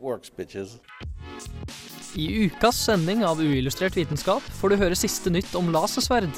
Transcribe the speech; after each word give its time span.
works. 0.00 0.30
I 2.14 2.26
ukas 2.44 2.76
sending 2.84 3.24
av 3.24 3.40
Uillustrert 3.40 3.96
vitenskap 3.96 4.42
får 4.60 4.72
du 4.72 4.76
høre 4.80 4.96
siste 4.98 5.30
nytt 5.30 5.54
om 5.58 5.72
lasersverd. 5.72 6.32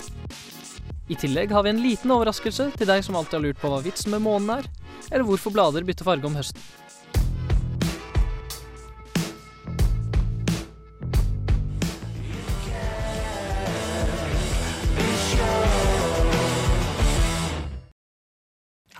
I 1.11 1.17
tillegg 1.19 1.51
har 1.51 1.65
vi 1.67 1.73
en 1.73 1.83
liten 1.83 2.13
overraskelse 2.15 2.69
til 2.77 2.87
deg 2.87 3.03
som 3.03 3.17
alltid 3.19 3.39
har 3.39 3.47
lurt 3.49 3.59
på 3.63 3.71
hva 3.73 3.81
vitsen 3.83 4.15
med 4.15 4.23
månen 4.23 4.61
er, 4.61 4.69
eller 5.11 5.27
hvorfor 5.27 5.51
blader 5.55 5.83
bytter 5.89 6.07
farge 6.07 6.29
om 6.29 6.39
høsten. 6.39 6.63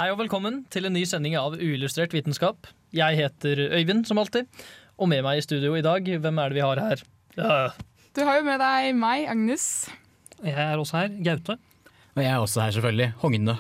Hei 0.01 0.09
og 0.09 0.17
velkommen 0.17 0.63
til 0.73 0.89
en 0.89 0.95
ny 0.97 1.03
sending 1.05 1.35
av 1.37 1.59
Uillustrert 1.61 2.15
vitenskap. 2.17 2.65
Jeg 2.97 3.19
heter 3.21 3.65
Øyvind, 3.79 4.05
som 4.09 4.19
alltid. 4.19 4.49
Og 5.01 5.09
med 5.09 5.23
meg 5.25 5.39
i 5.41 5.45
studio 5.45 5.77
i 5.79 5.85
dag, 5.85 6.05
hvem 6.21 6.39
er 6.43 6.51
det 6.51 6.59
vi 6.59 6.65
har 6.67 6.81
her? 6.83 7.03
Ja, 7.39 7.59
Du 8.17 8.25
har 8.27 8.41
jo 8.41 8.45
med 8.45 8.59
deg 8.61 8.95
meg, 8.99 9.29
Agnes. 9.31 9.89
jeg 10.43 10.57
er 10.59 10.77
også 10.81 10.99
her, 10.99 11.13
Gaute. 11.23 11.57
Og 12.17 12.23
jeg 12.25 12.31
er 12.33 12.43
også 12.43 12.61
her, 12.65 12.73
selvfølgelig. 12.75 13.13
Hogne. 13.23 13.55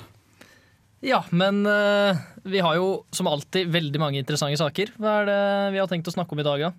Ja, 1.06 1.22
men 1.32 1.62
uh, 1.64 2.18
vi 2.44 2.60
har 2.60 2.74
jo 2.76 3.06
som 3.14 3.30
alltid 3.30 3.70
veldig 3.72 4.00
mange 4.02 4.18
interessante 4.20 4.58
saker. 4.60 4.90
Hva 5.00 5.20
er 5.22 5.28
det 5.30 5.40
vi 5.76 5.80
har 5.80 5.88
tenkt 5.88 6.10
å 6.10 6.12
snakke 6.12 6.34
om 6.36 6.42
i 6.42 6.44
dag, 6.44 6.66
da? 6.66 6.72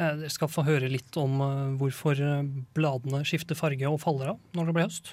Dere 0.00 0.30
skal 0.32 0.48
få 0.48 0.64
høre 0.64 0.88
litt 0.88 1.12
om 1.20 1.42
eh, 1.44 1.72
hvorfor 1.76 2.16
eh, 2.24 2.46
bladene 2.72 3.20
skifter 3.28 3.58
farge 3.58 3.84
og 3.90 3.98
faller 4.00 4.30
av 4.32 4.38
når 4.56 4.70
det 4.70 4.74
blir 4.76 4.86
høst. 4.86 5.10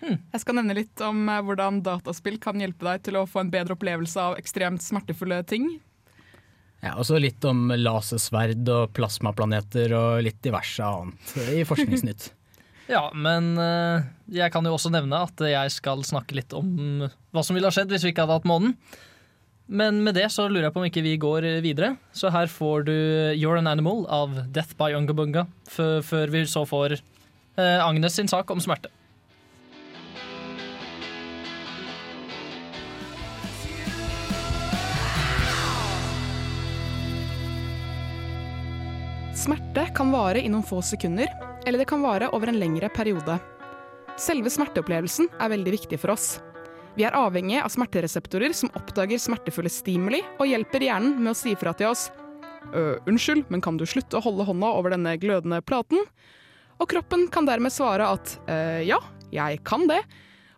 Jeg 0.00 0.42
skal 0.42 0.56
nevne 0.58 0.76
litt 0.78 1.02
om 1.04 1.22
eh, 1.28 1.42
hvordan 1.44 1.82
dataspill 1.86 2.38
kan 2.42 2.60
hjelpe 2.62 2.86
deg 2.86 3.04
til 3.06 3.20
å 3.20 3.26
få 3.28 3.44
en 3.44 3.52
bedre 3.52 3.76
opplevelse 3.76 4.22
av 4.22 4.38
ekstremt 4.40 4.84
smertefulle 4.84 5.42
ting. 5.48 5.68
Ja, 6.80 6.94
og 6.96 7.04
så 7.08 7.18
litt 7.20 7.44
om 7.44 7.68
lasersverd 7.76 8.68
og 8.72 8.94
plasmaplaneter 8.96 9.92
og 9.96 10.22
litt 10.24 10.40
diverse 10.44 10.84
annet 10.84 11.36
i 11.52 11.64
Forskningsnytt. 11.68 12.30
Ja, 12.90 13.04
men 13.14 13.52
eh, 13.60 14.08
jeg 14.40 14.50
kan 14.54 14.66
jo 14.66 14.74
også 14.74 14.90
nevne 14.90 15.20
at 15.28 15.44
jeg 15.44 15.76
skal 15.76 16.02
snakke 16.06 16.40
litt 16.40 16.56
om 16.56 17.04
hva 17.30 17.44
som 17.46 17.54
ville 17.54 17.68
ha 17.68 17.74
skjedd 17.74 17.92
hvis 17.92 18.06
vi 18.06 18.14
ikke 18.14 18.24
hadde 18.24 18.40
hatt 18.40 18.48
månen. 18.50 18.74
Men 19.70 20.00
med 20.02 20.16
det 20.18 20.26
så 20.34 20.48
lurer 20.48 20.66
jeg 20.66 20.74
på 20.74 20.80
om 20.82 20.86
ikke 20.88 21.04
vi 21.04 21.12
går 21.22 21.44
videre. 21.62 21.92
Så 22.10 22.32
her 22.34 22.50
får 22.50 22.88
du 22.88 22.94
You're 23.38 23.54
an 23.60 23.70
Animal 23.70 24.02
av 24.10 24.32
Death 24.50 24.74
by 24.80 24.96
Ungabunga 24.98 25.44
før 25.70 26.32
vi 26.32 26.42
så 26.50 26.64
får 26.66 26.96
eh, 26.96 27.78
Agnes 27.78 28.18
sin 28.18 28.30
sak 28.30 28.50
om 28.50 28.58
smerte. 28.62 28.90
Smerte 39.34 39.86
kan 39.94 40.10
vare 40.10 40.40
i 40.42 40.48
noen 40.50 40.64
få 40.66 40.80
sekunder, 40.82 41.28
eller 41.66 41.78
det 41.78 41.86
kan 41.88 42.02
vare 42.02 42.28
over 42.34 42.50
en 42.50 42.58
lengre 42.58 42.88
periode. 42.90 43.36
Selve 44.18 44.50
smerteopplevelsen 44.50 45.30
er 45.38 45.52
veldig 45.52 45.74
viktig 45.76 45.98
for 46.02 46.16
oss. 46.16 46.40
Vi 46.98 47.06
er 47.06 47.14
avhengig 47.14 47.60
av 47.62 47.70
smertereseptorer 47.70 48.52
som 48.56 48.72
oppdager 48.76 49.20
smertefulle 49.22 49.70
stimuli 49.70 50.20
og 50.40 50.50
hjelper 50.50 50.82
hjernen 50.82 51.20
med 51.22 51.32
å 51.32 51.38
si 51.38 51.54
fra 51.56 51.72
til 51.78 51.92
oss 51.92 52.08
«Øh, 52.74 52.98
unnskyld, 53.08 53.46
men 53.48 53.62
kan 53.64 53.78
du 53.78 53.86
slutte 53.88 54.18
å 54.18 54.24
holde 54.24 54.44
hånda 54.48 54.72
over 54.76 54.92
denne 54.92 55.14
glødende 55.22 55.62
platen? 55.62 56.02
Og 56.82 56.90
kroppen 56.90 57.28
kan 57.32 57.46
dermed 57.46 57.72
svare 57.72 58.10
at 58.10 58.34
«Øh, 58.50 58.82
ja, 58.88 58.98
jeg 59.30 59.62
kan 59.64 59.86
det, 59.88 60.02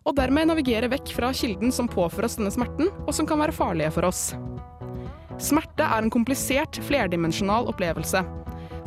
og 0.03 0.17
dermed 0.17 0.49
navigere 0.49 0.89
vekk 0.91 1.13
fra 1.15 1.29
kilden 1.31 1.71
som 1.71 1.87
påfører 1.87 2.27
oss 2.27 2.39
denne 2.41 2.51
smerten, 2.51 2.89
og 3.05 3.13
som 3.15 3.29
kan 3.29 3.39
være 3.39 3.55
farlige 3.55 3.93
for 3.95 4.09
oss. 4.09 4.31
Smerte 5.41 5.85
er 5.85 6.03
en 6.03 6.13
komplisert, 6.13 6.81
flerdimensjonal 6.89 7.69
opplevelse. 7.71 8.25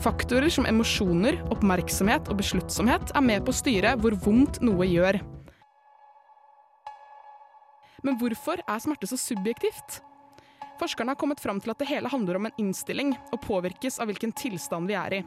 Faktorer 0.03 0.53
som 0.53 0.67
emosjoner, 0.69 1.39
oppmerksomhet 1.55 2.29
og 2.29 2.41
besluttsomhet 2.41 3.15
er 3.17 3.25
med 3.25 3.47
på 3.47 3.53
å 3.55 3.57
styre 3.57 3.95
hvor 4.01 4.17
vondt 4.27 4.61
noe 4.65 4.85
gjør. 4.89 5.19
Men 8.05 8.19
hvorfor 8.21 8.61
er 8.61 8.83
smerte 8.83 9.09
så 9.09 9.19
subjektivt? 9.19 10.03
Forskerne 10.77 11.15
har 11.15 11.19
kommet 11.19 11.41
fram 11.41 11.63
til 11.65 11.73
at 11.73 11.81
det 11.81 11.89
hele 11.89 12.13
handler 12.13 12.37
om 12.37 12.47
en 12.47 12.61
innstilling, 12.61 13.15
og 13.33 13.41
påvirkes 13.47 13.97
av 13.99 14.11
hvilken 14.11 14.35
tilstand 14.37 14.91
vi 14.91 14.99
er 15.01 15.19
i. 15.19 15.25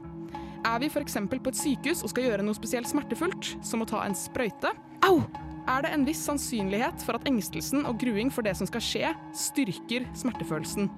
Er 0.69 0.81
vi 0.83 0.89
f.eks. 0.91 1.17
på 1.17 1.51
et 1.51 1.57
sykehus 1.57 2.03
og 2.03 2.13
skal 2.13 2.27
gjøre 2.27 2.45
noe 2.45 2.57
spesielt 2.57 2.89
smertefullt, 2.91 3.55
som 3.65 3.81
å 3.81 3.89
ta 3.89 4.03
en 4.05 4.17
sprøyte, 4.17 4.75
au, 5.07 5.23
er 5.69 5.85
det 5.85 5.93
en 5.95 6.05
viss 6.05 6.21
sannsynlighet 6.25 7.01
for 7.05 7.17
at 7.17 7.25
engstelsen 7.29 7.85
og 7.89 7.97
gruing 8.01 8.29
for 8.33 8.45
det 8.45 8.55
som 8.59 8.69
skal 8.69 8.83
skje, 8.85 9.13
styrker 9.37 10.05
smertefølelsen. 10.17 10.89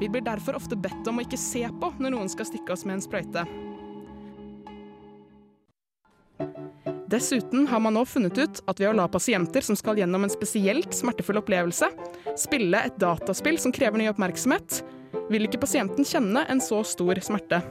Vi 0.00 0.08
blir 0.08 0.24
derfor 0.24 0.58
ofte 0.58 0.76
bedt 0.76 1.08
om 1.08 1.18
å 1.18 1.24
ikke 1.24 1.40
se 1.40 1.64
på 1.80 1.92
når 1.98 2.12
noen 2.12 2.28
skal 2.32 2.48
stikke 2.48 2.74
oss 2.74 2.84
med 2.84 2.98
en 2.98 3.04
sprøyte. 3.04 3.46
Dessuten 7.06 7.68
har 7.70 7.80
man 7.80 7.94
nå 7.94 8.02
funnet 8.04 8.38
ut 8.38 8.60
at 8.66 8.80
ved 8.82 8.90
å 8.90 8.96
la 8.98 9.06
pasienter 9.08 9.62
som 9.62 9.78
skal 9.78 10.00
gjennom 10.00 10.26
en 10.26 10.32
spesielt 10.32 10.92
smertefull 10.94 11.38
opplevelse, 11.38 11.88
spille 12.36 12.82
et 12.82 12.98
dataspill 13.00 13.60
som 13.62 13.72
krever 13.72 14.02
ny 14.02 14.10
oppmerksomhet, 14.10 14.82
vil 15.30 15.46
ikke 15.46 15.62
pasienten 15.62 16.06
kjenne 16.06 16.42
en 16.50 16.60
så 16.62 16.82
stor 16.84 17.22
smerte. 17.22 17.62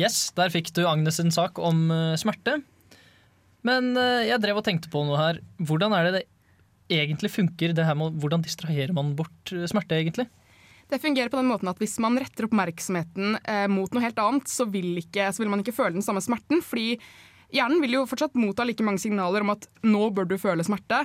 Yes, 0.00 0.30
der 0.36 0.52
fikk 0.52 0.72
du 0.76 0.86
Agnes 0.88 1.18
sin 1.20 1.32
sak 1.34 1.58
om 1.60 1.88
uh, 1.92 2.16
smerte. 2.20 2.60
Men 3.66 3.92
uh, 3.98 4.24
jeg 4.24 4.40
drev 4.40 4.60
og 4.60 4.66
tenkte 4.66 4.90
på 4.92 5.02
noe 5.04 5.18
her. 5.20 5.40
Hvordan 5.60 5.94
er 5.96 6.06
det 6.06 6.12
det 6.18 6.26
egentlig 6.90 7.32
funker? 7.34 7.74
Det 7.76 7.86
her 7.86 7.98
med, 7.98 8.16
hvordan 8.22 8.44
distraherer 8.44 8.94
man 8.96 9.12
bort 9.18 9.52
eh, 9.54 9.66
smerte, 9.70 9.98
egentlig? 9.98 10.26
Det 10.90 10.98
fungerer 10.98 11.30
på 11.30 11.38
den 11.38 11.46
måten 11.46 11.70
at 11.70 11.78
hvis 11.78 12.00
man 12.02 12.18
retter 12.18 12.48
oppmerksomheten 12.48 13.36
eh, 13.44 13.66
mot 13.70 13.92
noe 13.94 14.02
helt 14.02 14.18
annet, 14.18 14.50
så 14.50 14.66
vil, 14.66 14.96
ikke, 14.98 15.28
så 15.30 15.44
vil 15.44 15.52
man 15.52 15.62
ikke 15.62 15.76
føle 15.76 15.94
den 15.94 16.06
samme 16.06 16.22
smerten. 16.24 16.64
Fordi 16.66 16.96
hjernen 17.54 17.78
vil 17.84 17.94
jo 18.00 18.06
fortsatt 18.10 18.34
motta 18.38 18.66
like 18.66 18.86
mange 18.86 19.02
signaler 19.02 19.46
om 19.46 19.52
at 19.54 19.68
nå 19.86 20.08
bør 20.16 20.26
du 20.32 20.34
føle 20.40 20.66
smerte. 20.66 21.04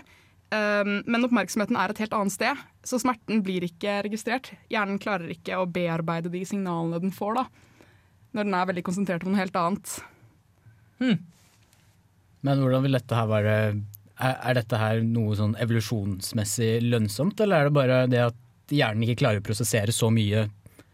Men 0.56 1.26
oppmerksomheten 1.26 1.76
er 1.76 1.92
et 1.92 2.00
helt 2.00 2.14
annet 2.16 2.32
sted, 2.32 2.60
så 2.86 3.00
smerten 3.02 3.42
blir 3.44 3.66
ikke 3.66 3.98
registrert. 4.06 4.52
Hjernen 4.72 5.02
klarer 5.02 5.34
ikke 5.34 5.58
å 5.58 5.66
bearbeide 5.68 6.30
de 6.32 6.44
signalene 6.48 7.02
den 7.02 7.12
får, 7.12 7.42
da. 7.42 7.75
Når 8.36 8.48
den 8.48 8.58
er 8.58 8.70
veldig 8.72 8.84
konsentrert 8.86 9.24
om 9.26 9.32
noe 9.32 9.42
helt 9.42 9.56
annet. 9.60 9.96
Men 12.46 12.62
hvordan 12.62 12.86
vil 12.86 12.98
dette 13.00 13.18
her 13.18 13.30
være 13.32 13.56
Er, 14.16 14.36
er 14.48 14.56
dette 14.56 14.78
her 14.80 15.02
noe 15.04 15.36
sånn 15.36 15.58
evolusjonsmessig 15.60 16.78
lønnsomt, 16.86 17.42
eller 17.44 17.58
er 17.58 17.68
det 17.68 17.76
bare 17.76 17.98
det 18.08 18.22
at 18.30 18.38
hjernen 18.72 19.04
ikke 19.04 19.18
klarer 19.20 19.42
å 19.42 19.44
prosessere 19.44 19.92
så 19.92 20.08
mye, 20.08 20.46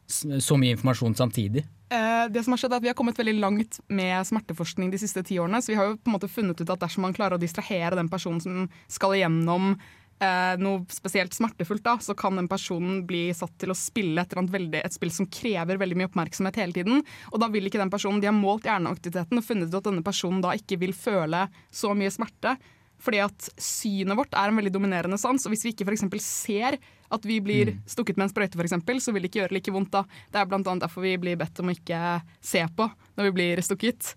så 0.09 0.57
mye 0.57 0.74
informasjon 0.74 1.13
samtidig? 1.19 1.62
Eh, 1.91 2.24
det 2.34 2.41
som 2.41 2.56
har 2.56 2.62
skjedd 2.63 2.74
er 2.74 2.79
at 2.79 2.85
Vi 2.88 2.90
har 2.90 2.97
kommet 2.97 3.19
veldig 3.19 3.35
langt 3.38 3.78
med 3.91 4.26
smerteforskning 4.26 4.90
de 4.94 4.99
siste 5.02 5.22
ti 5.28 5.37
årene. 5.37 5.61
Så 5.61 5.73
vi 5.73 5.78
har 5.78 5.91
jo 5.91 5.97
på 5.99 6.09
en 6.09 6.16
måte 6.16 6.32
funnet 6.32 6.61
ut 6.61 6.70
at 6.70 6.82
dersom 6.82 7.05
man 7.05 7.14
klarer 7.14 7.35
å 7.37 7.41
distrahere 7.41 7.97
den 7.99 8.09
personen 8.09 8.41
som 8.41 8.70
skal 8.90 9.17
igjennom 9.17 9.76
eh, 10.22 10.56
noe 10.62 10.84
spesielt 10.94 11.35
smertefullt, 11.35 11.84
da, 11.85 11.97
så 12.03 12.16
kan 12.18 12.38
den 12.38 12.50
personen 12.52 13.02
bli 13.09 13.28
satt 13.35 13.56
til 13.62 13.73
å 13.73 13.78
spille 13.78 14.22
et, 14.22 14.32
eller 14.32 14.44
annet 14.44 14.56
veldig, 14.58 14.84
et 14.85 14.97
spill 14.97 15.14
som 15.14 15.29
krever 15.32 15.82
veldig 15.82 15.97
mye 16.00 16.12
oppmerksomhet 16.12 16.62
hele 16.62 16.78
tiden. 16.78 17.02
Og 17.32 17.41
da 17.41 17.50
vil 17.52 17.68
ikke 17.68 17.82
den 17.82 17.94
personen, 17.94 18.22
De 18.22 18.29
har 18.29 18.38
målt 18.38 18.68
hjerneaktiviteten 18.70 19.41
og 19.41 19.47
funnet 19.47 19.72
ut 19.72 19.79
at 19.82 19.90
denne 19.90 20.06
personen 20.06 20.44
da 20.44 20.53
ikke 20.58 20.79
vil 20.82 20.94
føle 20.97 21.47
så 21.73 21.96
mye 21.97 22.14
smerte. 22.14 22.56
Fordi 23.02 23.22
at 23.23 23.47
synet 23.58 24.18
vårt 24.18 24.35
er 24.38 24.52
en 24.52 24.59
veldig 24.59 24.73
dominerende 24.76 25.18
sans, 25.18 25.41
og 25.46 25.53
hvis 25.53 25.64
vi 25.66 25.72
ikke 25.73 25.88
for 25.88 25.96
eksempel 25.96 26.22
ser 26.22 26.78
at 27.12 27.23
vi 27.28 27.40
blir 27.44 27.73
stukket 27.90 28.20
med 28.20 28.28
en 28.28 28.34
sprøyte, 28.34 28.59
for 28.59 28.68
eksempel, 28.68 29.02
så 29.02 29.12
vil 29.12 29.26
det 29.26 29.32
ikke 29.32 29.41
gjøre 29.41 29.58
like 29.58 29.73
vondt 29.73 29.96
da. 29.96 30.03
Det 30.29 30.38
er 30.38 30.53
annet 30.53 30.84
derfor 30.85 31.03
vi 31.03 31.16
blir 31.20 31.40
bedt 31.40 31.64
om 31.64 31.72
å 31.72 31.76
ikke 31.76 32.20
se 32.46 32.62
på 32.78 32.88
når 33.18 33.28
vi 33.28 33.34
blir 33.40 33.64
stukket. 33.66 34.14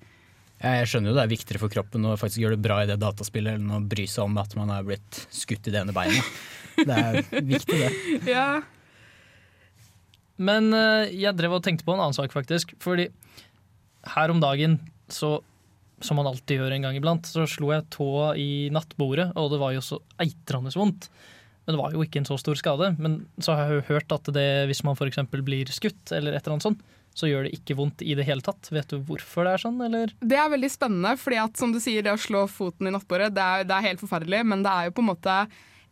Jeg 0.63 0.89
skjønner 0.89 1.11
jo 1.11 1.17
det 1.17 1.25
er 1.25 1.33
viktigere 1.33 1.61
for 1.61 1.73
kroppen 1.73 2.07
å 2.09 2.15
faktisk 2.19 2.45
gjøre 2.45 2.57
det 2.57 2.65
bra 2.65 2.79
i 2.83 2.89
det 2.89 2.97
dataspillet 3.03 3.59
enn 3.59 3.73
å 3.75 3.81
bry 3.85 4.07
seg 4.09 4.29
om 4.29 4.39
at 4.41 4.55
man 4.57 4.71
er 4.73 4.87
blitt 4.87 5.25
skutt 5.35 5.67
i 5.69 5.75
det 5.75 5.83
ene 5.83 5.95
beinet. 5.97 6.23
Det 6.75 6.91
er 6.91 7.21
viktig, 7.47 7.77
det. 7.79 7.91
Ja. 8.27 8.47
Men 10.43 10.73
eh, 10.75 11.13
jeg 11.15 11.37
drev 11.39 11.53
og 11.55 11.63
tenkte 11.63 11.87
på 11.87 11.95
en 11.95 12.01
annen 12.03 12.17
sak, 12.17 12.33
faktisk. 12.35 12.73
Fordi 12.83 13.05
her 14.17 14.33
om 14.33 14.41
dagen, 14.43 14.81
så, 15.07 15.37
som 16.03 16.19
man 16.19 16.27
alltid 16.27 16.59
gjør 16.59 16.75
en 16.75 16.89
gang 16.89 16.99
iblant, 16.99 17.31
så 17.31 17.47
slo 17.47 17.71
jeg 17.71 17.87
tåa 17.95 18.33
i 18.43 18.67
nattbordet, 18.75 19.31
og 19.39 19.53
det 19.55 19.61
var 19.63 19.77
jo 19.77 19.85
så 19.87 20.01
eitrende 20.19 20.75
vondt. 20.75 21.07
Men 21.65 21.77
det 21.77 21.81
var 21.81 21.95
jo 21.95 22.03
ikke 22.05 22.25
en 22.25 22.29
så 22.29 22.37
stor 22.43 22.59
skade. 22.59 22.91
Men 22.99 23.21
så 23.39 23.55
har 23.55 23.71
jeg 23.71 23.79
jo 23.79 23.89
hørt 23.95 24.19
at 24.19 24.35
det, 24.35 24.49
hvis 24.69 24.83
man 24.85 24.99
f.eks. 24.99 25.23
blir 25.31 25.71
skutt, 25.73 26.03
eller 26.11 26.35
et 26.35 26.43
eller 26.43 26.59
annet 26.59 26.67
sånt, 26.67 26.83
så 27.15 27.31
gjør 27.31 27.47
det 27.47 27.55
ikke 27.57 27.77
vondt 27.79 28.03
i 28.03 28.17
det 28.19 28.27
hele 28.27 28.43
tatt. 28.45 28.73
Vet 28.75 28.91
du 28.91 28.99
hvorfor 29.07 29.47
det 29.47 29.55
er 29.55 29.63
sånn, 29.63 29.79
eller? 29.87 30.15
Det 30.21 30.39
er 30.39 30.51
veldig 30.51 30.73
spennende, 30.73 31.15
fordi 31.21 31.39
at 31.45 31.61
som 31.61 31.75
du 31.75 31.79
sier, 31.83 32.03
det 32.03 32.15
å 32.15 32.21
slå 32.21 32.47
foten 32.51 32.91
i 32.91 32.95
nattbordet, 32.95 33.31
det 33.37 33.45
er, 33.45 33.69
det 33.69 33.77
er 33.79 33.89
helt 33.93 34.03
forferdelig, 34.03 34.43
men 34.51 34.67
det 34.67 34.73
er 34.75 34.91
jo 34.91 34.97
på 34.99 35.05
en 35.05 35.13
måte 35.15 35.39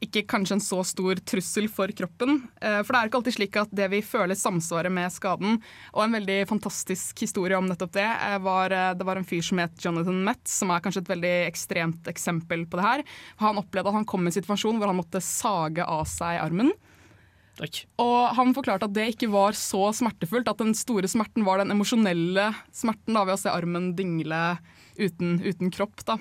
ikke 0.02 0.24
kanskje 0.26 0.56
en 0.56 0.62
så 0.64 0.80
stor 0.82 1.20
trussel 1.30 1.68
for 1.70 1.90
kroppen. 1.94 2.40
Eh, 2.58 2.80
For 2.82 2.90
det 2.90 2.98
er 2.98 3.10
ikke 3.10 3.20
alltid 3.20 3.36
slik 3.36 3.58
at 3.60 3.70
det 3.78 3.86
vi 3.92 4.00
føler 4.02 4.34
samsvarer 4.34 4.90
med 4.90 5.12
skaden. 5.14 5.60
Og 5.94 6.02
en 6.02 6.16
veldig 6.18 6.40
fantastisk 6.50 7.22
historie 7.22 7.54
om 7.54 7.68
nettopp 7.70 7.94
det 7.94 8.08
eh, 8.08 8.38
var 8.42 8.74
eh, 8.74 8.88
det 8.98 9.06
var 9.06 9.20
en 9.20 9.28
fyr 9.28 9.44
som 9.46 9.62
het 9.62 9.78
Jonathan 9.84 10.18
Metz, 10.26 10.56
som 10.58 10.72
er 10.74 10.82
kanskje 10.82 11.04
et 11.04 11.12
veldig 11.14 11.34
ekstremt 11.46 12.10
eksempel 12.10 12.66
på 12.66 12.80
det 12.80 12.88
her. 12.88 13.04
Han 13.44 13.62
opplevde 13.62 13.92
at 13.92 14.00
han 14.00 14.08
kom 14.10 14.26
i 14.26 14.32
en 14.32 14.40
situasjon 14.40 14.82
hvor 14.82 14.90
han 14.90 14.98
måtte 14.98 15.22
sage 15.22 15.86
av 15.86 16.02
seg 16.10 16.42
armen. 16.42 16.74
Og 18.00 18.32
han 18.38 18.54
forklarte 18.56 18.88
at 18.88 18.94
det 18.96 19.10
ikke 19.12 19.28
var 19.32 19.56
så 19.58 19.90
smertefullt, 19.96 20.48
at 20.48 20.62
den 20.62 20.72
store 20.78 21.10
smerten 21.10 21.44
var 21.46 21.60
den 21.60 21.74
emosjonelle 21.74 22.48
smerten 22.74 23.18
da, 23.18 23.26
ved 23.28 23.36
å 23.36 23.42
se 23.42 23.52
armen 23.52 23.92
dingle 23.98 24.40
uten, 24.96 25.38
uten 25.44 25.72
kropp. 25.74 26.04
da. 26.08 26.18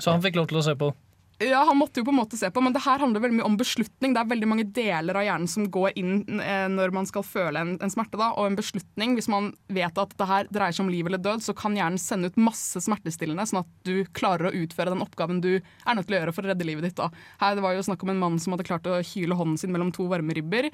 Så 0.00 0.14
han 0.14 0.24
fikk 0.24 0.40
lov 0.40 0.48
til 0.50 0.60
å 0.62 0.64
se 0.64 0.76
på. 0.80 0.92
Ja, 1.40 1.62
han 1.64 1.78
måtte 1.80 2.02
jo 2.02 2.04
på 2.04 2.12
en 2.12 2.18
måte 2.18 2.36
se 2.36 2.50
på, 2.52 2.60
men 2.60 2.74
det 2.74 2.82
her 2.84 3.00
handler 3.00 3.22
veldig 3.24 3.38
mye 3.38 3.46
om 3.48 3.54
beslutning. 3.56 4.12
Det 4.12 4.20
er 4.20 4.28
veldig 4.28 4.48
mange 4.50 4.64
deler 4.76 5.16
av 5.16 5.24
hjernen 5.24 5.48
som 5.48 5.70
går 5.72 5.94
inn 5.96 6.18
eh, 6.36 6.66
når 6.68 6.92
man 6.92 7.06
skal 7.08 7.24
føle 7.24 7.62
en, 7.64 7.70
en 7.80 7.92
smerte. 7.92 8.18
Da, 8.20 8.34
og 8.36 8.50
en 8.50 8.58
beslutning, 8.58 9.14
hvis 9.16 9.30
man 9.32 9.48
vet 9.72 9.96
at 10.02 10.12
det 10.20 10.26
her 10.28 10.50
dreier 10.52 10.76
seg 10.76 10.84
om 10.84 10.90
liv 10.92 11.08
eller 11.08 11.22
død, 11.24 11.40
så 11.46 11.54
kan 11.56 11.78
hjernen 11.78 11.96
sende 12.02 12.28
ut 12.28 12.36
masse 12.36 12.82
smertestillende, 12.84 13.46
sånn 13.48 13.62
at 13.62 13.70
du 13.88 14.04
klarer 14.12 14.50
å 14.50 14.52
utføre 14.60 14.92
den 14.92 15.00
oppgaven 15.00 15.40
du 15.40 15.54
er 15.56 15.96
nødt 15.96 16.10
til 16.10 16.18
å 16.18 16.20
gjøre 16.20 16.36
for 16.36 16.44
å 16.44 16.52
redde 16.52 16.68
livet 16.68 16.90
ditt. 16.90 16.98
Da. 17.00 17.08
Her 17.40 17.56
det 17.56 17.64
var 17.64 17.78
jo 17.78 17.88
snakk 17.88 18.04
om 18.04 18.12
en 18.12 18.20
mann 18.20 18.36
som 18.42 18.52
hadde 18.52 18.68
klart 18.68 18.92
å 18.92 19.00
hyle 19.14 19.40
hånden 19.40 19.56
sin 19.64 19.72
mellom 19.72 19.94
to 19.96 20.10
varme 20.12 20.36
ribber. 20.36 20.68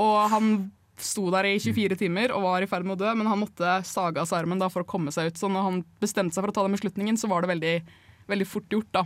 Og 0.00 0.16
han 0.32 0.50
sto 0.96 1.28
der 1.28 1.50
i 1.50 1.58
24 1.60 2.00
timer 2.00 2.32
og 2.32 2.48
var 2.48 2.64
i 2.64 2.70
ferd 2.72 2.88
med 2.88 2.96
å 2.96 3.04
dø, 3.04 3.12
men 3.20 3.28
han 3.28 3.44
måtte 3.44 3.82
sage 3.84 4.24
av 4.24 4.32
seg 4.32 4.40
armen 4.46 4.64
for 4.70 4.80
å 4.80 4.88
komme 4.88 5.12
seg 5.12 5.28
ut. 5.28 5.36
Så 5.36 5.52
når 5.52 5.68
han 5.68 5.84
bestemte 6.00 6.32
seg 6.32 6.40
for 6.40 6.56
å 6.56 6.56
ta 6.56 6.64
den 6.64 6.80
beslutningen, 6.80 7.20
så 7.20 7.28
var 7.28 7.44
det 7.44 7.52
veldig, 7.52 7.78
veldig 8.32 8.48
fort 8.48 8.72
gjort. 8.72 8.92
da. 8.96 9.04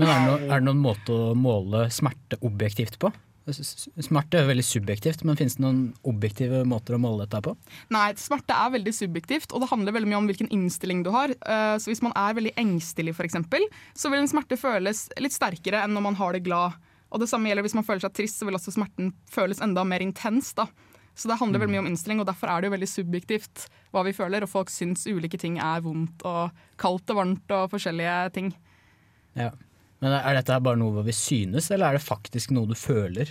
Men 0.00 0.08
er 0.08 0.14
det, 0.20 0.28
noe, 0.28 0.38
er 0.48 0.62
det 0.62 0.66
noen 0.68 0.84
måte 0.84 1.16
å 1.16 1.34
måle 1.38 1.86
smerte 1.92 2.38
objektivt 2.46 2.98
på? 3.02 3.12
Smerte 3.50 4.36
er 4.38 4.44
jo 4.44 4.50
veldig 4.50 4.64
subjektivt, 4.66 5.22
men 5.26 5.38
finnes 5.38 5.56
det 5.56 5.62
noen 5.64 5.80
objektive 6.06 6.60
måter 6.68 6.94
å 6.94 7.00
måle 7.02 7.24
dette 7.24 7.40
på? 7.42 7.54
Nei, 7.94 8.10
smerte 8.20 8.54
er 8.54 8.74
veldig 8.76 8.92
subjektivt, 8.94 9.54
og 9.56 9.64
det 9.64 9.70
handler 9.72 9.96
veldig 9.96 10.10
mye 10.12 10.20
om 10.20 10.28
hvilken 10.30 10.50
innstilling 10.54 11.02
du 11.06 11.10
har. 11.14 11.32
Eh, 11.34 11.76
Så 11.82 11.90
hvis 11.90 12.02
man 12.04 12.14
er 12.18 12.36
veldig 12.36 12.52
engstelig, 12.60 13.14
f.eks., 13.16 13.40
så 13.96 14.12
vil 14.12 14.20
en 14.22 14.30
smerte 14.30 14.58
føles 14.60 15.08
litt 15.18 15.34
sterkere 15.34 15.82
enn 15.84 15.96
når 15.96 16.06
man 16.10 16.18
har 16.20 16.36
det 16.36 16.44
glad. 16.46 16.78
Og 17.10 17.20
det 17.22 17.28
samme 17.30 17.50
gjelder 17.50 17.66
hvis 17.66 17.74
man 17.74 17.86
føler 17.88 18.04
seg 18.04 18.14
trist, 18.14 18.38
så 18.38 18.46
vil 18.46 18.54
også 18.54 18.76
smerten 18.76 19.10
føles 19.30 19.60
enda 19.64 19.82
mer 19.88 20.04
intens. 20.04 20.52
da. 20.54 20.68
Så 21.16 21.28
det 21.28 21.40
handler 21.40 21.64
veldig 21.64 21.74
mye 21.74 21.82
om 21.82 21.90
innstilling, 21.90 22.20
og 22.22 22.28
derfor 22.28 22.52
er 22.52 22.60
det 22.60 22.70
jo 22.70 22.76
veldig 22.76 22.90
subjektivt 22.92 23.64
hva 23.90 24.04
vi 24.06 24.14
føler. 24.14 24.44
Og 24.46 24.52
folk 24.52 24.70
syns 24.70 25.08
ulike 25.10 25.40
ting 25.40 25.58
er 25.58 25.82
vondt 25.82 26.22
og 26.28 26.54
kaldt 26.80 27.10
og 27.10 27.18
varmt 27.18 27.56
og 27.56 27.66
forskjellige 27.74 28.14
ting. 28.36 28.52
Ja. 29.34 29.50
Men 30.00 30.16
er 30.16 30.38
dette 30.38 30.58
bare 30.64 30.80
noe 30.80 30.94
hvor 30.94 31.06
vi 31.06 31.14
synes, 31.16 31.68
eller 31.70 31.90
er 31.90 31.98
det 31.98 32.04
faktisk 32.04 32.54
noe 32.56 32.68
du 32.70 32.76
føler? 32.78 33.28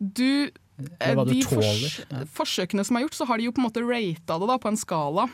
Du, 0.00 0.48
du 0.48 1.22
de 1.28 1.40
tåler? 1.44 1.88
fors 1.88 2.34
forsøkene 2.36 2.84
som 2.84 2.98
er 2.98 3.06
gjort, 3.06 3.16
så 3.16 3.28
har 3.28 3.40
de 3.40 3.48
jo 3.48 3.54
på 3.56 3.62
en 3.62 3.68
måte 3.68 3.84
rata 3.84 4.36
det 4.40 4.50
da, 4.52 4.58
på 4.60 4.70
en 4.70 4.80
skala. 4.80 5.26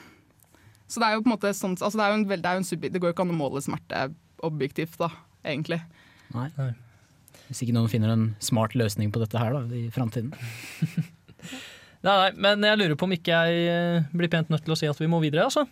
Så 0.86 1.02
det 1.02 1.08
er 1.08 1.16
jo 1.16 1.24
på 1.24 1.30
en 1.30 1.34
måte 1.34 1.52
sånn, 1.58 1.74
altså 1.80 1.98
det, 1.98 2.06
er 2.06 2.14
jo 2.14 2.18
en, 2.20 2.26
det, 2.30 2.40
er 2.46 2.58
jo 2.58 2.62
en 2.62 2.82
det 2.94 3.02
går 3.02 3.10
jo 3.10 3.16
ikke 3.16 3.26
an 3.26 3.34
å 3.34 3.38
måle 3.38 3.62
smerte 3.64 4.08
objektivt, 4.46 4.98
da, 5.02 5.10
egentlig. 5.46 5.80
Nei. 6.34 6.50
Nei. 6.58 6.72
Hvis 7.46 7.62
ikke 7.62 7.74
noen 7.74 7.90
finner 7.90 8.10
en 8.14 8.28
smart 8.42 8.74
løsning 8.78 9.10
på 9.14 9.22
dette 9.22 9.38
her 9.38 9.54
da, 9.54 9.64
i 9.74 9.88
framtiden. 9.94 10.34
Nei, 12.06 12.12
nei, 12.20 12.28
men 12.38 12.62
jeg 12.62 12.78
lurer 12.78 12.98
på 12.98 13.06
om 13.08 13.14
ikke 13.16 13.34
jeg 13.34 13.62
eh, 13.72 14.04
blir 14.14 14.30
pent 14.30 14.50
nødt 14.52 14.62
til 14.62 14.74
å 14.74 14.76
si 14.78 14.86
at 14.86 14.98
vi 15.00 15.08
må 15.10 15.18
videre, 15.22 15.48
altså. 15.48 15.64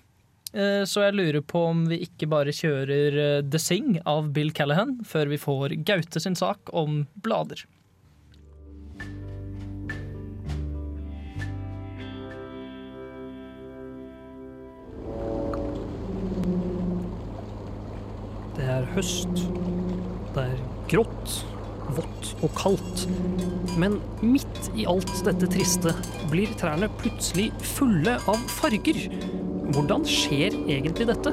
Eh, 0.55 0.85
Så 0.87 1.03
jeg 1.03 1.17
lurer 1.19 1.43
på 1.43 1.65
om 1.71 1.85
vi 1.91 1.99
ikke 2.07 2.29
bare 2.31 2.55
kjører 2.55 3.17
eh, 3.27 3.41
The 3.43 3.59
Sing 3.59 3.97
av 4.07 4.31
Bill 4.37 4.53
Callahan 4.55 5.01
før 5.07 5.33
vi 5.33 5.41
får 5.43 5.75
Gaute 5.89 6.23
sin 6.23 6.39
sak 6.39 6.71
om 6.73 7.03
blader. 7.27 7.65
Det 18.55 18.67
er 18.71 18.87
høst. 18.95 19.43
Det 20.35 20.45
er 20.45 20.61
grått, 20.91 21.35
vått 21.97 22.31
og 22.45 22.55
kaldt. 22.59 23.07
Men 23.81 23.99
midt 24.23 24.71
i 24.79 24.87
alt 24.91 25.11
dette 25.27 25.49
triste 25.51 25.95
blir 26.31 26.53
trærne 26.61 26.91
plutselig 27.01 27.51
fulle 27.75 28.17
av 28.31 28.47
farger. 28.61 29.09
Hvordan 29.73 30.03
skjer 30.05 30.53
egentlig 30.69 31.07
dette? 31.09 31.31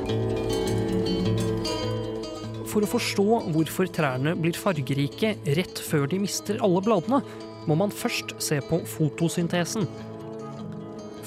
For 2.71 2.85
å 2.85 2.87
forstå 2.87 3.25
hvorfor 3.51 3.89
trærne 3.91 4.31
blir 4.39 4.55
fargerike 4.55 5.33
rett 5.57 5.81
før 5.83 6.05
de 6.11 6.21
mister 6.23 6.61
alle 6.63 6.79
bladene, 6.85 7.19
må 7.67 7.75
man 7.77 7.91
først 7.91 8.37
se 8.41 8.61
på 8.69 8.79
fotosyntesen. 8.87 9.83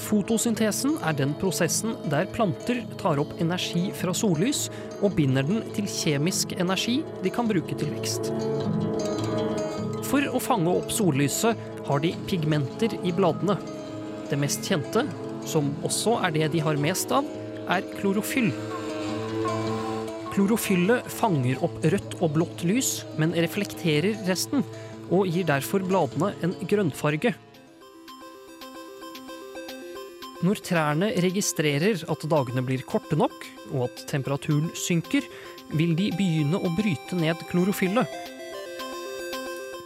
Fotosyntesen 0.04 0.96
er 1.04 1.16
den 1.16 1.34
prosessen 1.40 1.94
der 2.12 2.26
planter 2.32 2.80
tar 3.00 3.20
opp 3.20 3.36
energi 3.40 3.86
fra 3.96 4.14
sollys 4.16 4.66
og 5.00 5.14
binder 5.18 5.44
den 5.46 5.62
til 5.76 5.88
kjemisk 5.90 6.56
energi 6.56 6.98
de 7.24 7.32
kan 7.32 7.48
bruke 7.48 7.76
til 7.76 7.92
vekst. 7.92 8.32
For 10.08 10.24
å 10.32 10.40
fange 10.42 10.72
opp 10.72 10.92
sollyset 10.94 11.60
har 11.84 12.00
de 12.04 12.14
pigmenter 12.28 12.96
i 13.04 13.12
bladene. 13.12 13.58
Det 14.30 14.40
mest 14.40 14.64
kjente, 14.64 15.04
som 15.48 15.72
også 15.86 16.18
er 16.26 16.34
det 16.34 16.50
de 16.54 16.62
har 16.64 16.80
mest 16.80 17.12
av, 17.14 17.26
er 17.70 17.86
klorofyll. 17.98 18.50
Klorofyllet 20.34 21.06
fanger 21.14 21.60
opp 21.62 21.78
rødt 21.84 22.16
og 22.18 22.32
blått 22.34 22.64
lys, 22.66 23.04
men 23.20 23.36
reflekterer 23.38 24.18
resten, 24.26 24.64
og 25.12 25.28
gir 25.30 25.46
derfor 25.46 25.84
bladene 25.86 26.32
en 26.42 26.54
grønnfarge. 26.66 27.34
Når 30.44 30.60
trærne 30.66 31.08
registrerer 31.24 32.02
at 32.10 32.24
dagene 32.28 32.64
blir 32.66 32.82
korte 32.84 33.16
nok, 33.16 33.46
og 33.70 33.86
at 33.86 34.02
temperaturen 34.10 34.72
synker, 34.76 35.24
vil 35.72 35.94
de 35.96 36.10
begynne 36.18 36.58
å 36.58 36.72
bryte 36.76 37.16
ned 37.16 37.40
klorofyllet. 37.48 38.10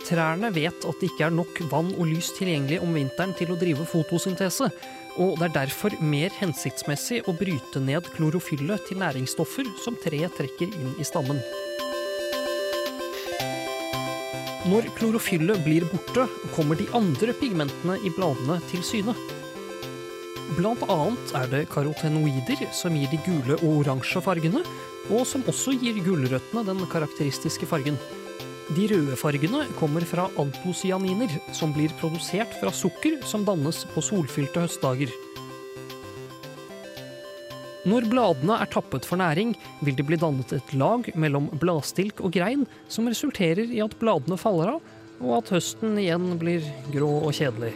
Trærne 0.08 0.48
vet 0.56 0.86
at 0.88 1.02
det 1.02 1.10
ikke 1.10 1.28
er 1.28 1.36
nok 1.36 1.60
vann 1.68 1.92
og 1.92 2.08
lys 2.08 2.32
tilgjengelig 2.38 2.80
om 2.80 2.96
vinteren 2.96 3.36
til 3.36 3.52
å 3.52 3.58
drive 3.60 3.84
fotosyntese, 3.86 4.70
og 5.18 5.38
det 5.38 5.48
er 5.48 5.54
derfor 5.64 5.94
mer 6.02 6.34
hensiktsmessig 6.38 7.24
å 7.26 7.34
bryte 7.36 7.82
ned 7.82 8.06
klorofyllet 8.14 8.86
til 8.86 9.00
næringsstoffer 9.02 9.66
som 9.82 9.98
treet 9.98 10.36
trekker 10.38 10.70
inn 10.70 10.92
i 10.98 11.06
stammen. 11.06 11.40
Når 14.68 14.90
klorofyllet 14.98 15.62
blir 15.64 15.86
borte, 15.88 16.26
kommer 16.54 16.76
de 16.78 16.86
andre 16.94 17.32
pigmentene 17.40 17.96
i 18.04 18.12
bladene 18.12 18.58
til 18.68 18.82
syne. 18.84 19.14
Blant 20.58 20.82
annet 20.88 21.34
er 21.38 21.50
det 21.52 21.64
karotenoider 21.72 22.66
som 22.76 22.96
gir 22.96 23.10
de 23.12 23.20
gule 23.24 23.56
og 23.62 23.82
oransje 23.82 24.22
fargene, 24.24 24.62
og 25.08 25.24
som 25.28 25.44
også 25.48 25.74
gir 25.80 25.98
gulrøttene 26.04 26.66
den 26.68 26.84
karakteristiske 26.92 27.68
fargen. 27.70 27.96
De 28.76 28.84
røde 28.90 29.16
fargene 29.16 29.62
kommer 29.78 30.04
fra 30.04 30.26
antocyaniner, 30.36 31.32
som 31.56 31.72
blir 31.72 31.92
produsert 32.00 32.52
fra 32.60 32.68
sukker 32.74 33.16
som 33.24 33.46
dannes 33.48 33.80
på 33.94 34.04
solfylte 34.04 34.66
høstdager. 34.66 35.14
Når 37.88 38.10
bladene 38.12 38.58
er 38.60 38.68
tappet 38.68 39.08
for 39.08 39.16
næring, 39.16 39.54
vil 39.80 39.96
det 39.96 40.04
bli 40.04 40.20
dannet 40.20 40.52
et 40.52 40.76
lag 40.76 41.08
mellom 41.16 41.48
bladstilk 41.56 42.20
og 42.20 42.34
grein, 42.36 42.68
som 42.92 43.08
resulterer 43.08 43.72
i 43.72 43.80
at 43.80 43.96
bladene 44.02 44.36
faller 44.36 44.74
av, 44.76 44.96
og 45.24 45.36
at 45.40 45.54
høsten 45.56 45.96
igjen 45.96 46.34
blir 46.42 46.66
grå 46.92 47.14
og 47.22 47.32
kjedelig. 47.32 47.72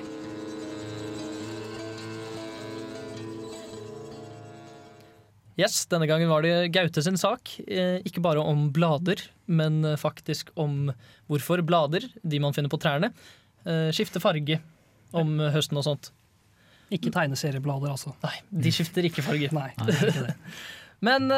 Yes, 5.62 5.84
denne 5.90 6.08
gangen 6.10 6.30
var 6.30 6.42
det 6.44 6.72
Gaute 6.74 7.02
sin 7.04 7.18
sak. 7.20 7.54
Eh, 7.66 8.00
Ikke 8.08 8.22
bare 8.24 8.42
om 8.42 8.66
blader, 8.74 9.20
men 9.46 9.82
eh, 9.86 9.98
faktisk 10.00 10.50
om 10.58 10.90
hvorfor 11.30 11.62
blader, 11.66 12.08
de 12.22 12.40
man 12.42 12.56
finner 12.56 12.72
på 12.72 12.80
trærne, 12.82 13.12
eh, 13.64 13.90
skifter 13.94 14.22
farge 14.22 14.58
om 15.14 15.36
høsten 15.54 15.78
og 15.78 15.86
sånt. 15.86 16.10
Ikke 16.92 17.12
tegneserieblader, 17.12 17.92
altså. 17.92 18.14
Nei, 18.24 18.34
de 18.64 18.72
skifter 18.74 19.06
ikke 19.08 19.24
farge. 19.24 19.52
Nei, 19.54 19.70
det 19.86 19.96
ikke 19.96 20.26
det. 20.26 20.34
Men 21.06 21.28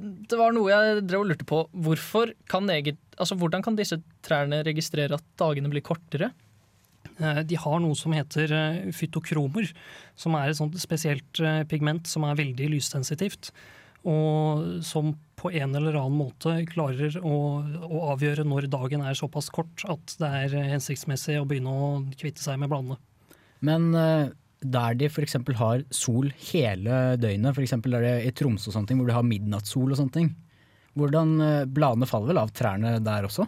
det 0.00 0.36
var 0.38 0.54
noe 0.56 0.70
jeg 0.70 1.02
drev 1.04 1.24
og 1.24 1.30
lurte 1.32 1.46
på. 1.48 1.64
Kan 2.50 2.70
eget, 2.72 3.00
altså, 3.18 3.36
hvordan 3.38 3.64
kan 3.64 3.76
disse 3.78 3.98
trærne 4.24 4.62
registrere 4.66 5.18
at 5.18 5.26
dagene 5.40 5.70
blir 5.72 5.84
kortere? 5.84 6.30
Eh, 7.20 7.42
De 7.44 7.58
har 7.60 7.82
noe 7.82 7.96
som 7.98 8.14
heter 8.16 8.52
eh, 8.54 8.88
fytokromer, 8.96 9.70
som 10.18 10.36
er 10.38 10.52
et 10.52 10.80
spesielt 10.80 11.42
eh, 11.44 11.62
pigment 11.68 12.08
som 12.08 12.26
er 12.26 12.38
veldig 12.40 12.70
lyssensitivt. 12.76 13.52
Og 14.08 14.80
som 14.86 15.12
på 15.36 15.50
en 15.52 15.76
eller 15.76 15.98
annen 16.00 16.16
måte 16.16 16.54
klarer 16.68 17.18
å, 17.20 17.36
å 17.84 18.02
avgjøre 18.14 18.46
når 18.48 18.70
dagen 18.72 19.04
er 19.04 19.16
såpass 19.16 19.50
kort 19.52 19.84
at 19.92 20.14
det 20.20 20.30
er 20.38 20.54
hensiktsmessig 20.72 21.36
å 21.40 21.46
begynne 21.48 21.72
å 21.72 21.90
kvitte 22.16 22.40
seg 22.40 22.60
med 22.60 22.72
bladene. 22.72 22.96
Men 23.60 23.90
der 23.92 24.96
de 24.96 25.08
f.eks. 25.08 25.36
har 25.58 25.84
sol 25.92 26.30
hele 26.48 27.00
døgnet, 27.20 27.52
f.eks. 27.52 27.76
i 27.76 28.32
Tromsø 28.36 28.70
og 28.70 28.76
sånne 28.76 28.88
ting, 28.88 29.00
hvor 29.00 29.12
de 29.12 29.16
har 29.18 29.28
midnattssol 29.28 29.92
og 29.92 30.00
sånne 30.00 30.16
ting, 30.16 30.32
hvordan 30.96 31.36
Bladene 31.72 32.08
faller 32.08 32.32
vel 32.32 32.40
av 32.40 32.52
trærne 32.56 32.96
der 33.04 33.28
også? 33.28 33.44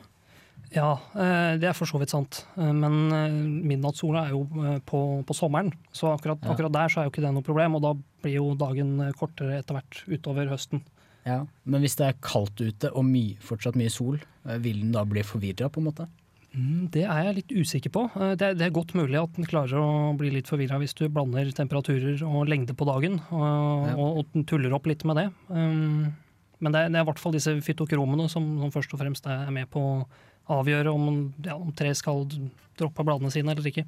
Ja, 0.73 0.95
eh, 1.15 1.59
det 1.61 1.69
er 1.69 1.77
for 1.77 1.85
så 1.89 1.99
vidt 2.01 2.13
sant. 2.15 2.45
Eh, 2.57 2.73
Men 2.73 3.13
eh, 3.13 3.35
midnattssola 3.73 4.27
er 4.27 4.31
jo 4.33 4.45
på, 4.89 5.01
på 5.29 5.37
sommeren, 5.37 5.73
så 5.93 6.15
akkurat, 6.15 6.41
Ja. 6.43 6.53
akkurat 6.55 6.73
der 6.73 6.89
så 6.89 7.01
er 7.03 7.05
jo 7.09 7.13
ikke 7.13 7.25
det 7.27 7.35
noe 7.35 7.45
problem. 7.45 7.77
Og 7.77 7.83
da 7.85 7.93
blir 8.25 8.39
jo 8.39 8.55
dagen 8.57 8.97
kortere 9.19 9.59
etter 9.61 9.77
hvert 9.77 10.03
utover 10.09 10.49
høsten. 10.49 10.83
Ja. 11.27 11.45
Men 11.65 11.85
hvis 11.85 11.95
det 12.01 12.07
er 12.09 12.17
kaldt 12.25 12.59
ute 12.61 12.91
og 12.97 13.05
my, 13.07 13.37
fortsatt 13.39 13.77
mye 13.79 13.93
sol, 13.93 14.19
vil 14.65 14.81
den 14.81 14.93
da 14.97 15.05
bli 15.07 15.23
forvirra 15.23 15.69
på 15.71 15.79
en 15.83 15.87
måte? 15.91 16.09
Mm, 16.53 16.91
Det 16.93 17.05
er 17.09 17.23
jeg 17.29 17.37
litt 17.37 17.53
usikker 17.63 17.93
på. 17.95 18.03
Det 18.37 18.43
er, 18.43 18.55
det 18.59 18.67
er 18.67 18.75
godt 18.75 18.93
mulig 18.99 19.17
at 19.21 19.33
den 19.39 19.47
klarer 19.49 19.79
å 19.79 20.17
bli 20.19 20.31
litt 20.35 20.49
forvirra 20.51 20.81
hvis 20.83 20.93
du 20.99 21.07
blander 21.09 21.49
temperaturer 21.57 22.21
og 22.27 22.49
lengde 22.51 22.75
på 22.77 22.85
dagen, 22.89 23.21
og, 23.31 23.87
Ja. 23.89 23.95
og, 23.97 24.19
og 24.19 24.27
den 24.35 24.45
tuller 24.45 24.75
opp 24.75 24.87
litt 24.91 25.05
med 25.09 25.17
det. 25.17 25.29
Um, 25.49 26.13
Men 26.61 26.73
det 26.73 26.81
er, 26.81 26.89
det 26.91 26.99
er 27.01 27.03
i 27.07 27.09
hvert 27.09 27.19
fall 27.19 27.33
disse 27.33 27.55
fytokromene 27.65 28.29
som, 28.31 28.45
som 28.61 28.71
først 28.71 28.93
og 28.95 29.01
fremst 29.01 29.27
er 29.27 29.49
med 29.51 29.71
på 29.71 30.05
avgjøre 30.51 30.91
om, 30.91 31.29
ja, 31.45 31.55
om 31.57 31.71
tre 31.77 31.93
skal 31.95 32.25
droppe 32.79 33.05
bladene 33.07 33.31
sine 33.35 33.53
eller 33.55 33.69
ikke. 33.69 33.85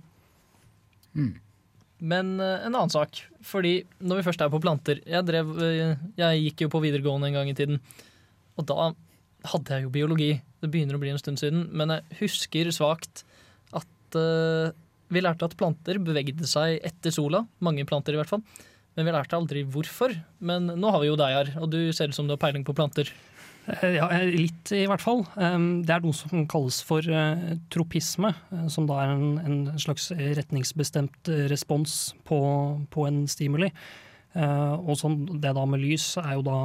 Men 2.05 2.35
eh, 2.43 2.67
en 2.67 2.75
annen 2.75 2.93
sak, 2.93 3.23
fordi 3.47 3.79
når 4.03 4.21
vi 4.21 4.27
først 4.27 4.43
er 4.43 4.51
på 4.53 4.61
planter 4.63 5.01
Jeg, 5.07 5.23
drev, 5.29 5.53
eh, 5.63 5.95
jeg 6.19 6.43
gikk 6.49 6.67
jo 6.67 6.73
på 6.75 6.83
videregående 6.85 7.31
en 7.31 7.39
gang 7.39 7.51
i 7.51 7.57
tiden, 7.57 7.81
og 8.59 8.67
da 8.69 8.93
hadde 9.51 9.77
jeg 9.77 9.87
jo 9.87 9.93
biologi. 9.95 10.33
Det 10.63 10.71
begynner 10.73 10.97
å 10.97 11.03
bli 11.03 11.13
en 11.13 11.21
stund 11.21 11.41
siden, 11.41 11.69
men 11.77 11.93
jeg 11.93 12.19
husker 12.23 12.71
svakt 12.73 13.25
at 13.77 14.17
uh, 14.17 14.71
vi 15.13 15.21
lærte 15.21 15.45
at 15.45 15.57
planter 15.59 15.99
bevegde 16.01 16.47
seg 16.49 16.79
etter 16.87 17.13
sola. 17.13 17.43
Mange 17.65 17.85
planter, 17.89 18.15
i 18.15 18.21
hvert 18.21 18.31
fall. 18.31 18.45
Men 18.95 19.09
vi 19.09 19.13
lærte 19.13 19.37
aldri 19.37 19.65
hvorfor. 19.69 20.15
Men 20.39 20.71
nå 20.71 20.93
har 20.95 21.03
vi 21.03 21.11
jo 21.11 21.19
deg 21.21 21.37
her, 21.37 21.53
og 21.61 21.69
du 21.75 21.81
ser 21.93 22.09
ut 22.09 22.17
som 22.17 22.31
du 22.31 22.33
har 22.37 22.41
peiling 22.41 22.65
på 22.65 22.77
planter. 22.79 23.11
Eh, 23.67 23.97
Ja, 23.97 24.09
eh, 24.13 24.29
litt 24.29 24.73
i 24.73 24.85
hvert 24.89 25.03
fall. 25.03 25.25
Det 25.35 25.93
er 25.93 26.03
noe 26.05 26.17
som 26.17 26.47
kalles 26.51 26.81
for 26.85 27.05
eh, 27.05 27.55
tropisme, 27.73 28.35
som 28.73 28.89
da 28.89 29.01
er 29.03 29.15
en, 29.15 29.69
slags 29.81 30.11
retningsbestemt 30.13 31.31
respons 31.51 32.15
på, 32.29 33.07
en 33.07 33.25
stimuli. 33.29 33.71
Og 34.35 34.97
sånn, 34.99 35.21
det 35.39 35.53
da 35.55 35.63
med 35.69 35.79
lys 35.79 36.17
er 36.19 36.33
jo 36.35 36.43
da 36.43 36.59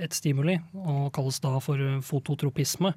et 0.00 0.14
stimuli, 0.16 0.56
og 0.72 1.10
kalles 1.12 1.36
da 1.44 1.58
for 1.60 2.00
fototropisme. 2.06 2.94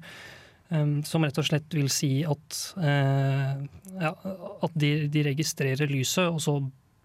Som 1.04 1.26
rett 1.26 1.36
og 1.38 1.44
slett 1.46 1.76
vil 1.76 1.90
si 1.92 2.24
at, 2.24 2.60
ja, 2.80 4.14
at 4.64 4.78
de, 4.80 4.90
de 5.12 5.26
registrerer 5.28 5.92
lyset, 5.92 6.24
og 6.24 6.40
så 6.40 6.56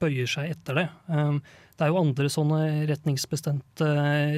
bøyer 0.02 0.28
seg 0.30 0.52
etter 0.56 0.78
det. 0.82 0.88
Um, 1.08 1.40
det 1.78 1.86
er 1.88 1.94
jo 1.94 2.02
andre 2.02 2.28
sånne 2.30 2.60
retningsbestemte 2.90 3.88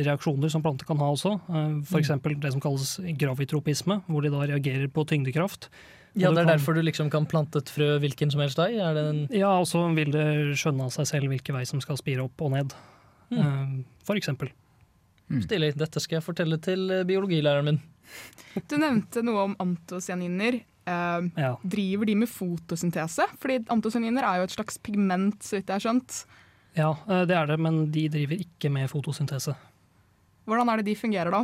reaksjoner 0.06 0.52
som 0.54 0.64
planter 0.64 0.88
kan 0.88 1.00
ha 1.02 1.10
også. 1.16 1.34
Uh, 1.50 1.82
F.eks. 1.84 2.12
det 2.44 2.54
som 2.54 2.62
kalles 2.64 2.94
gravitropisme, 3.20 4.02
hvor 4.08 4.24
de 4.24 4.32
da 4.34 4.46
reagerer 4.54 4.88
på 4.94 5.04
tyngdekraft. 5.10 5.70
Ja, 6.14 6.30
Det 6.30 6.44
er 6.44 6.46
kan- 6.46 6.52
derfor 6.54 6.76
du 6.78 6.82
liksom 6.86 7.10
kan 7.10 7.26
plante 7.26 7.58
et 7.58 7.72
frø 7.74 7.98
hvilken 8.00 8.30
som 8.32 8.40
helst 8.44 8.58
vei? 8.62 8.76
Er 8.78 8.94
det 8.94 9.06
en 9.10 9.28
Ja, 9.34 9.56
og 9.60 9.66
så 9.66 9.82
vil 9.96 10.12
det 10.14 10.54
skjønne 10.62 10.86
av 10.86 10.92
seg 10.94 11.08
selv 11.10 11.28
hvilken 11.34 11.56
vei 11.58 11.64
som 11.66 11.82
skal 11.82 11.98
spire 11.98 12.22
opp 12.28 12.40
og 12.42 12.52
ned. 12.52 12.74
Mm. 13.34 13.84
for 14.06 14.14
eksempel. 14.16 14.52
Stilig. 15.42 15.72
Dette 15.76 16.00
skal 16.04 16.20
jeg 16.20 16.24
fortelle 16.28 16.60
til 16.62 16.92
eh, 16.92 17.04
biologilæreren 17.04 17.66
min. 17.66 17.80
Du 18.70 18.76
nevnte 18.78 19.24
noe 19.26 19.48
om 19.48 19.56
antocyaniner. 19.64 20.60
Eh, 20.86 21.30
Ja. 21.40 21.56
Driver 21.64 22.06
de 22.06 22.16
med 22.16 22.30
fotosyntese? 22.30 23.28
Fordi 23.40 23.62
antocyaniner 23.72 24.24
er 24.24 24.38
jo 24.42 24.44
et 24.50 24.56
slags 24.56 24.78
pigment, 24.78 25.40
så 25.42 25.58
vidt 25.58 25.68
jeg 25.68 25.78
har 25.80 25.86
skjønt. 25.86 26.24
Ja, 26.76 26.92
uh, 27.08 27.24
det 27.30 27.36
er 27.38 27.46
det, 27.48 27.60
men 27.60 27.92
de 27.92 28.08
driver 28.10 28.40
ikke 28.40 28.72
med 28.74 28.90
fotosyntese. 28.90 29.56
Hvordan 30.48 30.70
er 30.74 30.78
det 30.82 30.86
de 30.90 30.96
fungerer 31.00 31.32
da? 31.32 31.44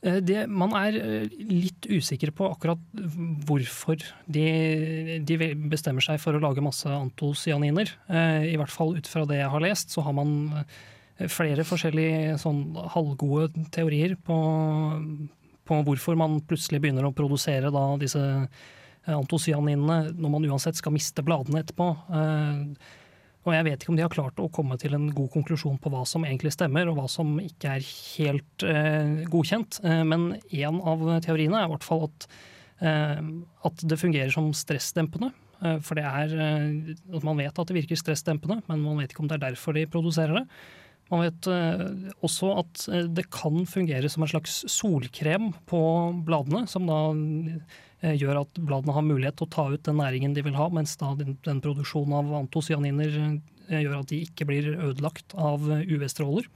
Eh, 0.00 0.20
Det, 0.22 0.48
man 0.48 0.70
er 0.78 0.94
eh, 0.96 1.28
litt 1.42 1.88
usikker 1.90 2.30
på 2.30 2.46
akkurat 2.54 2.78
hvorfor 3.44 3.98
de, 4.30 5.18
de 5.26 5.38
bestemmer 5.68 6.00
seg 6.00 6.20
for 6.22 6.38
å 6.38 6.40
lage 6.40 6.62
masse 6.62 6.86
antocyaniner. 6.86 7.90
Eh, 8.08 8.54
I 8.54 8.56
hvert 8.56 8.70
fall 8.70 8.94
ut 8.96 9.10
fra 9.10 9.26
det 9.26 9.40
jeg 9.42 9.50
har 9.50 9.60
lest, 9.60 9.90
så 9.90 10.04
har 10.06 10.14
man 10.14 10.64
eh, 11.18 11.26
flere 11.26 11.66
forskjellige 11.66 12.38
sånn 12.38 12.62
halvgode 12.94 13.66
teorier 13.74 14.14
på, 14.22 14.38
på 15.68 15.80
hvorfor 15.86 16.16
man 16.18 16.40
plutselig 16.48 16.80
begynner 16.82 17.08
å 17.08 17.14
produsere 17.16 17.72
da 17.74 17.84
disse 18.00 18.22
eh, 18.22 19.14
antocyaninene 19.14 20.14
når 20.16 20.34
man 20.34 20.48
uansett 20.48 20.78
skal 20.78 20.94
miste 20.94 21.24
bladene 21.26 21.62
etterpå. 21.62 21.88
Eh, 22.18 22.96
og 23.46 23.54
jeg 23.54 23.64
vet 23.64 23.82
ikke 23.82 23.92
om 23.94 23.96
de 23.96 24.04
har 24.04 24.12
klart 24.12 24.40
å 24.42 24.50
komme 24.52 24.76
til 24.80 24.96
en 24.96 25.08
god 25.14 25.30
konklusjon 25.32 25.78
på 25.80 25.92
hva 25.92 26.02
som 26.08 26.26
egentlig 26.26 26.52
stemmer, 26.52 26.88
og 26.90 26.98
hva 26.98 27.06
som 27.08 27.36
ikke 27.40 27.78
er 27.78 27.86
helt 27.86 28.64
eh, 28.66 29.22
godkjent. 29.30 29.78
Men 30.04 30.34
en 30.36 30.80
av 30.82 31.04
teoriene 31.24 31.62
er 31.62 31.68
i 31.68 31.72
hvert 31.72 31.86
fall 31.86 32.04
at, 32.10 32.26
at 33.70 33.84
det 33.88 34.00
fungerer 34.02 34.34
som 34.34 34.50
stressdempende. 34.52 35.30
For 35.86 35.98
det 35.98 36.04
er 36.04 37.24
Man 37.24 37.40
vet 37.40 37.56
at 37.56 37.70
det 37.70 37.78
virker 37.78 37.98
stressdempende, 37.98 38.60
men 38.68 38.84
man 38.84 39.00
vet 39.00 39.14
ikke 39.14 39.24
om 39.24 39.30
det 39.30 39.38
er 39.38 39.46
derfor 39.48 39.78
de 39.78 39.86
produserer 39.90 40.42
det. 40.42 40.44
Man 41.08 41.24
vet 41.24 41.48
eh, 41.48 41.84
også 42.24 42.50
at 42.60 42.82
eh, 42.92 43.06
det 43.16 43.28
kan 43.32 43.62
fungere 43.68 44.10
som 44.12 44.24
en 44.24 44.30
slags 44.30 44.60
solkrem 44.68 45.50
på 45.68 45.80
bladene, 46.26 46.66
som 46.68 46.88
da 46.88 47.00
eh, 48.02 48.16
gjør 48.20 48.42
at 48.42 48.60
bladene 48.60 48.96
har 48.96 49.06
mulighet 49.06 49.38
til 49.40 49.48
å 49.48 49.54
ta 49.54 49.66
ut 49.72 49.86
den 49.88 50.00
næringen 50.02 50.36
de 50.36 50.44
vil 50.44 50.58
ha, 50.58 50.68
mens 50.72 50.98
da 51.00 51.14
den, 51.16 51.38
produksjonen 51.64 52.18
av 52.20 52.34
antocyaniner 52.42 53.16
eh, 53.22 53.80
gjør 53.80 54.02
at 54.02 54.12
de 54.12 54.20
ikke 54.26 54.50
blir 54.50 54.74
ødelagt 54.76 55.32
av 55.32 55.64
UV-stråler. 55.64 56.50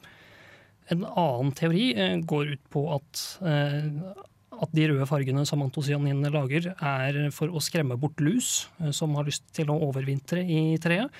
En 0.92 1.06
annen 1.08 1.52
teori 1.56 1.92
går 2.28 2.56
ut 2.56 2.62
på 2.74 2.80
at, 2.92 3.20
at 3.46 4.72
de 4.74 4.86
røde 4.90 5.06
fargene 5.08 5.44
som 5.48 5.62
antocyaninene 5.64 6.32
lager, 6.34 6.72
er 6.74 7.20
for 7.32 7.54
å 7.54 7.62
skremme 7.62 7.96
bort 8.02 8.18
lus 8.20 8.66
som 8.90 9.14
har 9.16 9.28
lyst 9.28 9.46
til 9.56 9.70
å 9.72 9.78
overvintre 9.86 10.42
i 10.42 10.74
treet. 10.82 11.14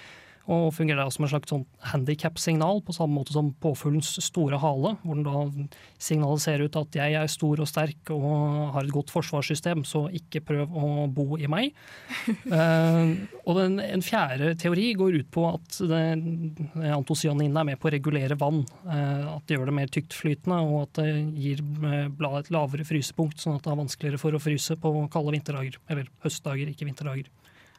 Og 0.50 0.72
fungerer 0.74 1.10
som 1.14 1.26
en 1.26 1.32
slags 1.32 1.52
sånn 1.52 1.66
handikap-signal, 1.92 2.82
på 2.82 2.94
samme 2.96 3.14
måte 3.14 3.34
som 3.34 3.52
påfuglens 3.62 4.14
store 4.24 4.58
hale, 4.62 4.96
hvor 5.02 5.18
den 5.18 5.26
da 5.26 5.68
signaliserer 6.02 6.66
ut 6.66 6.78
at 6.80 6.98
jeg 6.98 7.18
er 7.18 7.30
stor 7.30 7.62
og 7.62 7.70
sterk 7.70 8.10
og 8.14 8.26
har 8.74 8.82
et 8.82 8.94
godt 8.94 9.12
forsvarssystem, 9.14 9.84
så 9.86 10.08
ikke 10.14 10.42
prøv 10.48 10.74
å 10.74 11.06
bo 11.12 11.38
i 11.38 11.50
meg. 11.50 11.76
uh, 12.50 13.14
og 13.46 13.58
den, 13.58 13.78
en 13.82 14.04
fjerde 14.04 14.54
teori 14.60 14.90
går 14.98 15.20
ut 15.22 15.30
på 15.34 15.46
at 15.52 15.78
antocyaninene 15.82 17.62
er 17.62 17.70
med 17.72 17.80
på 17.80 17.90
å 17.90 17.94
regulere 17.94 18.38
vann. 18.38 18.62
Uh, 18.86 19.36
at 19.36 19.46
det 19.46 19.58
gjør 19.58 19.70
det 19.70 19.76
mer 19.78 19.92
tyktflytende, 19.92 20.58
og 20.66 20.86
at 20.86 21.02
det 21.02 21.12
gir 21.38 21.62
eh, 21.62 22.08
bladet 22.12 22.46
et 22.46 22.52
lavere 22.54 22.86
frysepunkt, 22.86 23.40
sånn 23.42 23.58
at 23.58 23.66
det 23.66 23.72
er 23.72 23.80
vanskeligere 23.82 24.20
for 24.20 24.36
å 24.36 24.42
fryse 24.42 24.76
på 24.80 24.92
kalde 25.12 25.34
vinterdager. 25.36 25.78
Eller 25.92 26.10
høstdager, 26.24 26.70
ikke 26.72 26.88
vinterdager. 26.88 27.30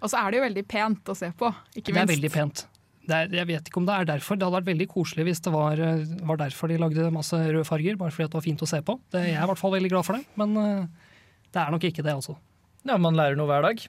Og 0.03 0.11
så 0.11 0.19
er 0.19 0.31
det 0.31 0.39
jo 0.39 0.45
veldig 0.45 0.63
pent 0.67 1.11
å 1.11 1.15
se 1.15 1.29
på, 1.39 1.49
ikke 1.73 1.93
minst. 1.93 1.95
Det 1.95 2.03
er 2.03 2.11
veldig 2.11 2.31
pent. 2.33 2.65
Det 3.03 3.15
er, 3.17 3.33
jeg 3.35 3.47
vet 3.49 3.67
ikke 3.67 3.81
om 3.81 3.87
det 3.87 3.95
er 3.95 4.07
derfor. 4.13 4.37
Det 4.39 4.45
hadde 4.47 4.59
vært 4.61 4.69
veldig 4.69 4.87
koselig 4.91 5.25
hvis 5.27 5.41
det 5.43 5.51
var, 5.51 5.79
eh, 5.79 6.03
var 6.27 6.39
derfor 6.39 6.71
de 6.71 6.79
lagde 6.79 7.09
masse 7.15 7.35
røde 7.39 7.65
farger, 7.67 7.97
bare 7.99 8.15
fordi 8.15 8.27
at 8.27 8.35
det 8.35 8.39
var 8.39 8.45
fint 8.45 8.63
å 8.63 8.69
se 8.69 8.79
på. 8.85 8.95
Det, 9.11 9.25
jeg 9.27 9.35
er 9.35 9.43
i 9.43 9.49
hvert 9.51 9.59
fall 9.59 9.75
veldig 9.75 9.91
glad 9.91 10.07
for 10.07 10.19
det, 10.19 10.23
men 10.39 10.55
eh, 10.59 11.09
det 11.55 11.63
er 11.63 11.73
nok 11.73 11.87
ikke 11.89 12.05
det, 12.05 12.15
altså. 12.15 12.37
Ja, 12.87 12.99
man 12.99 13.19
lærer 13.19 13.39
noe 13.39 13.47
hver 13.51 13.65
dag. 13.67 13.83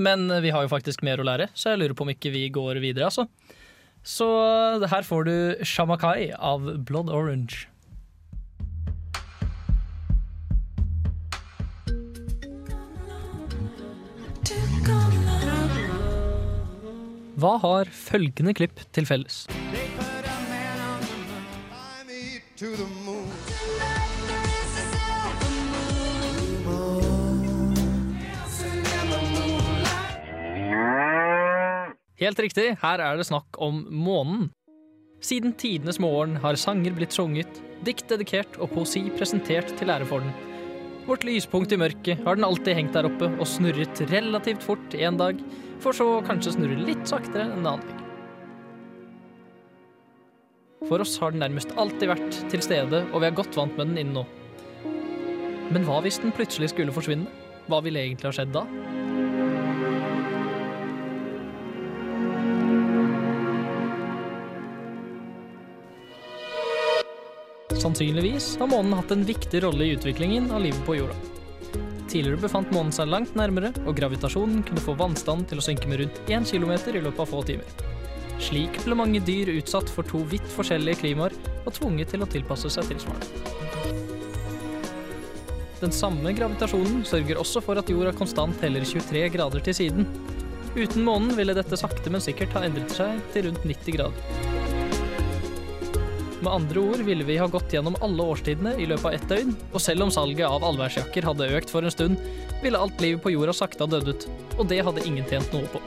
Men 0.00 0.30
eh, 0.30 0.42
vi 0.46 0.52
har 0.54 0.66
jo 0.66 0.72
faktisk 0.72 1.02
mer 1.06 1.22
å 1.22 1.26
lære, 1.26 1.50
så 1.54 1.72
jeg 1.72 1.82
lurer 1.82 1.96
på 1.98 2.06
om 2.06 2.14
ikke 2.14 2.34
vi 2.34 2.46
går 2.54 2.82
videre, 2.82 3.10
altså. 3.10 3.26
Så 4.06 4.26
her 4.88 5.04
får 5.04 5.26
du 5.26 5.34
Shamakai 5.66 6.30
av 6.32 6.64
Blood 6.88 7.10
Orange. 7.12 7.66
Hva 17.40 17.54
har 17.62 17.88
følgende 17.88 18.52
klipp 18.52 18.82
til 18.92 19.06
felles? 19.08 19.46
Helt 32.20 32.42
riktig, 32.44 32.66
her 32.82 33.00
er 33.00 33.16
det 33.16 33.24
snakk 33.30 33.56
om 33.56 33.86
månen. 33.88 34.50
Siden 35.24 35.54
tidenes 35.56 36.00
morgen 36.02 36.36
har 36.44 36.60
sanger 36.60 36.92
blitt 36.92 37.16
sunget, 37.16 37.62
dikt 37.86 38.10
dedikert 38.12 38.60
og 38.60 38.74
poesi 38.74 39.06
presentert 39.16 39.72
til 39.80 39.92
ære 39.92 40.08
for 40.08 40.20
den. 40.20 40.49
Vårt 41.06 41.24
lyspunkt 41.24 41.72
i 41.72 41.78
mørket 41.80 42.20
har 42.26 42.36
den 42.36 42.44
alltid 42.46 42.76
hengt 42.76 42.94
der 42.96 43.08
oppe 43.08 43.30
og 43.32 43.48
snurret 43.48 44.02
relativt 44.10 44.62
fort 44.64 44.94
en 44.94 45.16
dag, 45.20 45.40
for 45.80 45.96
så 45.96 46.06
kanskje 46.26 46.54
snurre 46.58 46.76
litt 46.84 47.08
saktere 47.08 47.46
en 47.46 47.56
annen 47.56 47.80
dag. 47.80 48.06
For 50.88 51.02
oss 51.02 51.16
har 51.22 51.32
den 51.32 51.42
nærmest 51.44 51.72
alltid 51.80 52.08
vært 52.10 52.38
til 52.52 52.62
stede, 52.64 53.04
og 53.12 53.22
vi 53.22 53.28
er 53.28 53.36
godt 53.36 53.56
vant 53.56 53.76
med 53.78 53.92
den 53.92 54.00
innen 54.04 54.20
nå. 54.20 54.26
Men 55.70 55.84
hva 55.86 56.00
hvis 56.04 56.18
den 56.22 56.34
plutselig 56.34 56.72
skulle 56.72 56.94
forsvinne? 56.94 57.28
Hva 57.70 57.78
ville 57.84 58.00
egentlig 58.02 58.26
ha 58.26 58.34
skjedd 58.34 58.54
da? 58.56 58.64
Sannsynligvis 67.80 68.58
har 68.60 68.68
månen 68.68 68.92
hatt 68.92 69.12
en 69.14 69.22
viktig 69.24 69.62
rolle 69.64 69.86
i 69.86 69.94
utviklingen 69.96 70.50
av 70.52 70.60
livet 70.60 70.82
på 70.84 70.98
jorda. 70.98 71.14
Tidligere 72.10 72.42
befant 72.42 72.72
månen 72.74 72.92
seg 72.92 73.08
langt 73.08 73.32
nærmere, 73.38 73.70
og 73.86 73.96
gravitasjonen 73.96 74.60
kunne 74.68 74.82
få 74.84 74.92
vannstanden 74.98 75.46
til 75.48 75.62
å 75.62 75.64
synke 75.64 75.88
med 75.88 76.02
rundt 76.02 76.20
1 76.28 76.50
km 76.50 76.74
i 76.76 77.00
løpet 77.06 77.22
av 77.24 77.30
få 77.30 77.40
timer. 77.48 77.80
Slik 78.40 78.76
ble 78.84 78.98
mange 79.00 79.22
dyr 79.24 79.54
utsatt 79.54 79.88
for 79.88 80.04
to 80.04 80.20
vidt 80.28 80.52
forskjellige 80.52 81.00
klimaer 81.06 81.32
og 81.64 81.72
tvunget 81.78 82.12
til 82.12 82.24
å 82.24 82.28
tilpasse 82.28 82.68
seg 82.76 82.90
tilsvarende. 82.90 83.80
Den 85.80 85.96
samme 85.96 86.36
gravitasjonen 86.36 87.00
sørger 87.08 87.40
også 87.40 87.64
for 87.64 87.80
at 87.80 87.88
jorda 87.88 88.12
konstant 88.12 88.60
heller 88.60 88.84
23 88.84 89.24
grader 89.32 89.64
til 89.64 89.80
siden. 89.80 90.08
Uten 90.76 91.06
månen 91.06 91.32
ville 91.38 91.56
dette 91.56 91.80
sakte, 91.80 92.12
men 92.12 92.20
sikkert 92.20 92.52
ha 92.58 92.66
endret 92.68 92.92
seg 92.92 93.24
til 93.32 93.48
rundt 93.48 93.64
90 93.64 93.96
grader. 93.96 94.49
Med 96.40 96.52
andre 96.52 96.80
ord 96.80 97.00
ville 97.04 97.24
vi 97.24 97.36
ha 97.36 97.46
gått 97.52 97.72
gjennom 97.74 97.96
alle 98.00 98.24
årstidene 98.32 98.72
i 98.80 98.86
løpet 98.88 99.04
av 99.10 99.16
ett 99.16 99.28
døgn, 99.28 99.50
og 99.74 99.82
selv 99.84 100.06
om 100.06 100.12
salget 100.14 100.48
av 100.48 100.64
allværsjakker 100.64 101.26
hadde 101.28 101.50
økt 101.58 101.72
for 101.72 101.84
en 101.84 101.92
stund, 101.92 102.22
ville 102.62 102.80
alt 102.80 103.02
livet 103.04 103.20
på 103.20 103.34
jorda 103.34 103.52
sakte 103.56 103.84
ha 103.84 103.90
dødd 103.92 104.08
ut, 104.08 104.24
og 104.56 104.70
det 104.70 104.80
hadde 104.86 105.04
ingen 105.04 105.28
tjent 105.28 105.52
noe 105.52 105.68
på. 105.68 105.82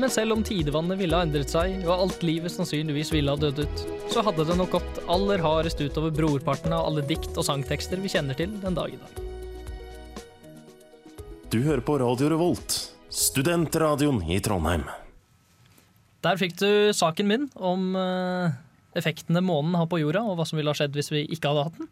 Men 0.00 0.12
selv 0.12 0.38
om 0.38 0.42
tidevannet 0.44 0.98
ville 1.00 1.16
ha 1.16 1.24
endret 1.24 1.52
seg, 1.52 1.76
og 1.84 1.92
alt 2.08 2.24
livet 2.24 2.52
sannsynligvis 2.52 3.12
ville 3.12 3.36
ha 3.36 3.40
dødd 3.40 3.60
ut, 3.60 3.84
så 4.12 4.24
hadde 4.24 4.48
det 4.48 4.56
nok 4.56 4.72
gått 4.78 5.04
aller 5.12 5.44
hardest 5.44 5.84
utover 5.84 6.16
brorparten 6.16 6.72
av 6.72 6.88
alle 6.88 7.04
dikt 7.04 7.36
og 7.36 7.44
sangtekster 7.44 8.00
vi 8.00 8.12
kjenner 8.16 8.40
til 8.40 8.56
den 8.64 8.76
dag 8.76 8.96
i 8.96 9.00
dag. 9.04 9.22
Du 11.52 11.60
hører 11.60 11.84
på 11.84 12.00
Radio 12.00 12.32
Revolt, 12.32 12.80
studentradioen 13.12 14.24
i 14.32 14.40
Trondheim. 14.40 14.88
Der 16.24 16.40
fikk 16.40 16.56
du 16.60 16.68
saken 16.96 17.28
min 17.28 17.50
om 17.54 17.92
eh, 18.00 18.54
effektene 18.96 19.42
månen 19.44 19.76
har 19.76 19.90
på 19.90 20.00
jorda, 20.00 20.22
og 20.24 20.38
hva 20.38 20.46
som 20.48 20.58
ville 20.58 20.72
ha 20.72 20.78
skjedd 20.78 20.96
hvis 20.96 21.12
vi 21.12 21.26
ikke 21.34 21.52
hadde 21.52 21.66
hatt 21.68 21.78
den. 21.82 21.90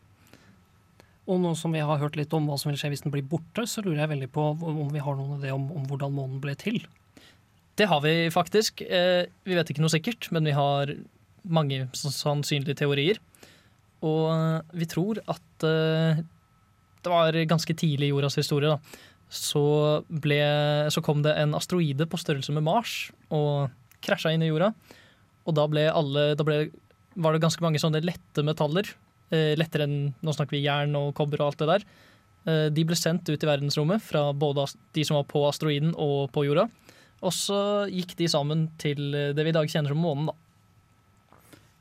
Og 1.31 1.39
nå 1.39 1.53
som 1.59 1.75
vi 1.75 1.83
har 1.85 2.01
hørt 2.01 2.17
litt 2.19 2.33
om 2.35 2.49
hva 2.51 2.57
som 2.59 2.73
vil 2.73 2.81
skje 2.81 2.91
hvis 2.95 3.05
den 3.05 3.13
blir 3.15 3.27
borte, 3.29 3.67
så 3.69 3.85
lurer 3.85 4.03
jeg 4.03 4.13
veldig 4.17 4.31
på 4.35 4.49
om 4.57 4.89
vi 4.91 5.03
har 5.05 5.19
noen 5.19 5.39
idé 5.39 5.53
om, 5.55 5.69
om 5.77 5.85
hvordan 5.91 6.15
månen 6.17 6.41
ble 6.43 6.57
til. 6.59 6.81
Det 7.79 7.89
har 7.89 8.03
vi 8.05 8.15
faktisk. 8.33 8.83
Eh, 8.83 9.29
vi 9.47 9.57
vet 9.57 9.71
ikke 9.71 9.85
noe 9.85 9.93
sikkert, 9.93 10.29
men 10.35 10.49
vi 10.49 10.57
har 10.57 10.93
mange 11.43 11.87
sannsynlige 11.97 12.77
teorier. 12.83 13.21
Og 14.03 14.27
eh, 14.33 14.59
vi 14.83 14.89
tror 14.91 15.23
at 15.31 15.67
eh, 15.69 16.25
det 17.03 17.13
var 17.13 17.39
ganske 17.51 17.75
tidlig 17.79 18.11
i 18.11 18.13
jordas 18.13 18.39
historie, 18.39 18.75
da. 18.75 19.09
Så, 19.33 19.65
ble, 20.13 20.43
så 20.93 21.01
kom 21.01 21.23
det 21.25 21.33
en 21.41 21.55
asteroide 21.57 22.05
på 22.05 22.19
størrelse 22.21 22.53
med 22.53 22.67
Mars 22.67 23.07
og 23.33 23.71
krasja 24.05 24.33
inn 24.35 24.45
i 24.45 24.51
jorda. 24.51 24.73
Og 25.49 25.57
da 25.59 25.67
ble 25.71 25.89
alle 25.91 26.33
Da 26.39 26.47
ble, 26.47 26.69
var 27.19 27.35
det 27.35 27.43
ganske 27.43 27.65
mange 27.65 27.81
sånne 27.83 28.03
lette 28.05 28.45
metaller. 28.47 28.89
Eh, 29.33 29.53
lettere 29.59 29.89
enn 29.89 30.13
Nå 30.23 30.35
snakker 30.37 30.57
vi 30.57 30.65
jern 30.67 30.95
og 30.99 31.13
kobber 31.19 31.43
og 31.43 31.53
alt 31.53 31.63
det 31.63 31.71
der. 31.73 31.87
Eh, 32.47 32.69
de 32.75 32.85
ble 32.87 32.99
sendt 32.99 33.29
ut 33.29 33.43
i 33.43 33.51
verdensrommet 33.51 34.03
fra 34.05 34.29
både 34.33 34.69
de 34.95 35.07
som 35.07 35.19
var 35.19 35.27
på 35.31 35.45
asteroiden 35.49 35.95
og 35.97 36.31
på 36.35 36.47
jorda. 36.49 36.69
Og 37.23 37.35
så 37.35 37.59
gikk 37.91 38.17
de 38.19 38.31
sammen 38.31 38.67
til 38.83 39.13
det 39.13 39.45
vi 39.47 39.53
i 39.53 39.55
dag 39.55 39.69
kjenner 39.71 39.95
som 39.95 40.03
månen, 40.03 40.31
da. 40.31 40.39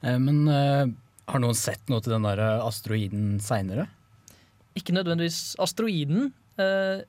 Eh, 0.01 0.19
men 0.21 0.43
eh, 0.49 0.85
har 1.31 1.41
noen 1.41 1.57
sett 1.57 1.89
noe 1.91 2.03
til 2.03 2.15
den 2.15 2.27
der 2.27 2.41
asteroiden 2.59 3.39
seinere? 3.43 3.87
Ikke 4.77 4.95
nødvendigvis 4.95 5.55
asteroiden. 5.61 6.31
Eh, 6.61 7.03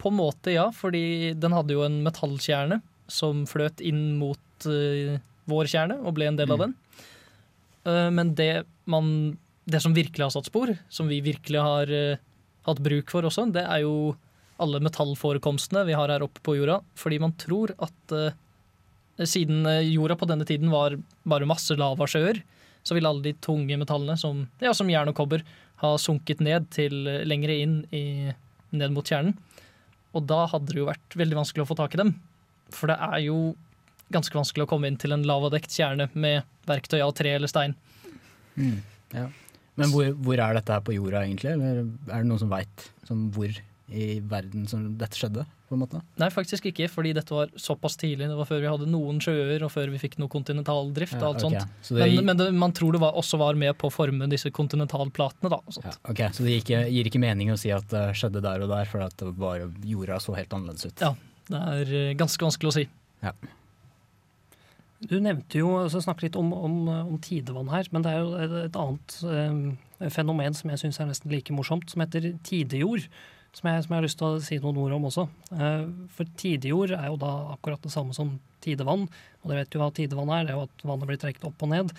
på 0.00 0.10
en 0.10 0.18
måte, 0.18 0.52
ja, 0.52 0.68
fordi 0.74 1.32
den 1.38 1.54
hadde 1.56 1.76
jo 1.76 1.84
en 1.86 2.02
metallkjerne 2.04 2.80
som 3.10 3.44
fløt 3.48 3.82
inn 3.84 4.16
mot 4.20 4.68
uh, 4.68 5.16
vår 5.50 5.70
kjerne 5.70 5.98
og 6.02 6.14
ble 6.16 6.30
en 6.30 6.38
del 6.38 6.52
av 6.54 6.62
den. 6.64 6.76
Uh, 7.84 8.10
men 8.14 8.32
det, 8.38 8.64
man, 8.90 9.08
det 9.68 9.82
som 9.84 9.96
virkelig 9.96 10.26
har 10.26 10.34
satt 10.34 10.48
spor, 10.50 10.72
som 10.88 11.10
vi 11.10 11.20
virkelig 11.24 11.60
har 11.60 11.90
uh, 11.92 12.22
hatt 12.68 12.80
bruk 12.84 13.12
for 13.12 13.26
også, 13.28 13.48
det 13.54 13.66
er 13.66 13.84
jo 13.84 14.14
alle 14.62 14.80
metallforekomstene 14.84 15.82
vi 15.88 15.96
har 15.98 16.12
her 16.12 16.24
oppe 16.24 16.40
på 16.46 16.56
jorda. 16.56 16.78
Fordi 16.96 17.18
man 17.20 17.34
tror 17.36 17.72
at 17.82 18.12
siden 19.26 19.66
jorda 19.90 20.14
på 20.14 20.28
denne 20.30 20.46
tiden 20.46 20.70
var 20.70 20.94
bare 21.26 21.48
masse 21.50 21.74
lavasjøer, 21.74 22.38
så 22.86 22.94
vil 22.94 23.08
alle 23.08 23.24
de 23.24 23.32
tunge 23.42 23.74
metallene, 23.80 24.14
som, 24.20 24.44
ja, 24.62 24.70
som 24.76 24.88
jern 24.92 25.10
og 25.10 25.16
kobber, 25.18 25.42
ha 25.82 25.90
sunket 25.98 26.38
ned 26.44 26.70
til 26.72 26.94
lengre 27.26 27.56
inn 27.64 27.80
i, 27.90 28.30
ned 28.70 28.94
mot 28.94 29.10
kjernen. 29.10 29.34
Og 30.14 30.22
da 30.30 30.44
hadde 30.52 30.70
det 30.70 30.78
jo 30.78 30.88
vært 30.88 31.18
veldig 31.18 31.40
vanskelig 31.40 31.64
å 31.64 31.68
få 31.72 31.76
tak 31.82 31.96
i 31.96 32.02
dem. 32.04 32.14
For 32.74 32.90
det 32.92 32.98
er 32.98 33.22
jo 33.26 33.38
ganske 34.14 34.36
vanskelig 34.36 34.66
å 34.66 34.70
komme 34.70 34.90
inn 34.90 34.98
til 35.00 35.14
en 35.16 35.24
lavadekt 35.26 35.74
kjerne 35.74 36.08
med 36.12 36.44
verktøy 36.68 37.00
av 37.00 37.14
tre 37.16 37.34
eller 37.38 37.50
stein. 37.50 37.76
Mm, 38.54 38.78
ja. 39.14 39.28
Men 39.80 39.90
hvor, 39.90 40.10
hvor, 40.22 40.38
er 40.38 40.54
dette 40.58 40.76
her 40.76 40.84
på 40.86 40.94
jorda, 40.94 41.24
egentlig? 41.24 41.54
Eller 41.56 41.82
er 41.82 42.22
det 42.22 42.28
noen 42.28 42.42
som 42.42 42.52
veit 42.52 42.88
hvor 43.08 43.56
i 43.94 44.06
verden 44.22 44.68
som 44.70 44.86
dette 45.00 45.18
skjedde? 45.18 45.46
på 45.74 45.76
en 45.76 45.82
måte? 45.82 46.00
Nei, 46.20 46.28
faktisk 46.32 46.68
ikke, 46.70 46.88
fordi 46.92 47.12
dette 47.16 47.34
var 47.34 47.50
såpass 47.58 47.96
tidlig. 48.00 48.28
Det 48.30 48.38
var 48.38 48.48
før 48.48 48.62
vi 48.62 48.70
hadde 48.70 48.88
noen 48.90 49.20
sjøer, 49.22 49.64
og 49.66 49.72
før 49.72 49.92
vi 49.94 50.00
fikk 50.02 50.16
noe 50.22 50.32
kontinentaldrift. 50.32 51.16
og 51.18 51.28
alt 51.30 51.44
okay. 51.44 51.60
sånt. 51.64 51.84
Så 51.88 51.98
det, 51.98 52.08
men, 52.14 52.30
men 52.30 52.40
det, 52.40 52.48
man 52.64 52.74
tror 52.76 52.94
det 52.94 53.02
var, 53.02 53.16
også 53.20 53.40
var 53.40 53.58
med 53.58 53.74
på 53.80 53.90
å 53.90 53.94
forme 53.94 54.28
disse 54.30 54.52
kontinentalplatene. 54.54 55.52
da. 55.52 55.60
Ja, 55.82 55.94
ok, 56.12 56.24
Så 56.36 56.46
det 56.46 56.58
gir, 56.60 56.88
gir 56.94 57.10
ikke 57.10 57.22
mening 57.22 57.52
å 57.54 57.60
si 57.60 57.72
at 57.74 57.88
det 57.92 58.06
skjedde 58.18 58.44
der 58.44 58.64
og 58.64 58.72
der, 58.72 58.90
for 58.90 59.04
at 59.06 59.24
bare 59.38 59.70
jorda 59.84 60.20
så 60.22 60.36
helt 60.38 60.54
annerledes 60.54 60.88
ut? 60.90 61.04
Ja, 61.04 61.14
det 61.50 61.60
er 61.60 61.92
eh, 61.92 62.16
ganske 62.18 62.46
vanskelig 62.46 62.70
å 62.70 62.76
si. 62.78 62.86
Ja. 63.24 63.34
Du 65.04 65.18
nevnte 65.20 65.60
jo, 65.60 65.74
altså 65.82 66.00
snakket 66.00 66.30
litt 66.30 66.40
om, 66.40 66.52
om, 66.56 66.76
om, 66.88 67.16
tidevann 67.20 67.68
her, 67.72 67.88
men 67.92 68.04
det 68.04 68.12
er 68.14 68.22
jo 68.22 68.34
et, 68.40 68.56
et 68.70 68.78
annet 68.80 69.16
eh, 69.28 70.10
fenomen 70.14 70.56
som 70.56 70.72
jeg 70.72 70.80
syns 70.80 71.00
er 71.02 71.10
nesten 71.10 71.32
like 71.32 71.54
morsomt, 71.56 71.90
som 71.92 72.04
heter 72.04 72.32
tidejord. 72.46 73.08
Som 73.54 73.68
jeg, 73.70 73.84
som 73.84 73.92
jeg, 73.92 73.98
har 74.00 74.02
lyst 74.02 74.18
til 74.18 74.26
å 74.26 74.42
si 74.42 74.56
noen 74.58 74.80
ord 74.82 74.96
om 74.96 75.04
også. 75.10 75.28
Eh, 75.54 75.84
for 76.16 76.30
tidejord 76.40 76.96
er 76.96 77.06
jo 77.06 77.20
da 77.22 77.32
akkurat 77.52 77.84
det 77.84 77.92
samme 77.94 78.16
som 78.16 78.32
tidevann. 78.64 79.06
Og 79.42 79.50
dere 79.50 79.62
vet 79.62 79.76
jo 79.76 79.82
hva 79.82 79.92
tidevann 79.94 80.32
er, 80.34 80.48
det 80.48 80.54
er 80.54 80.58
jo 80.58 80.66
at 80.66 80.86
vannet 80.88 81.10
blir 81.10 81.20
trukket 81.22 81.46
opp 81.46 81.62
og 81.62 81.70
ned. 81.70 81.92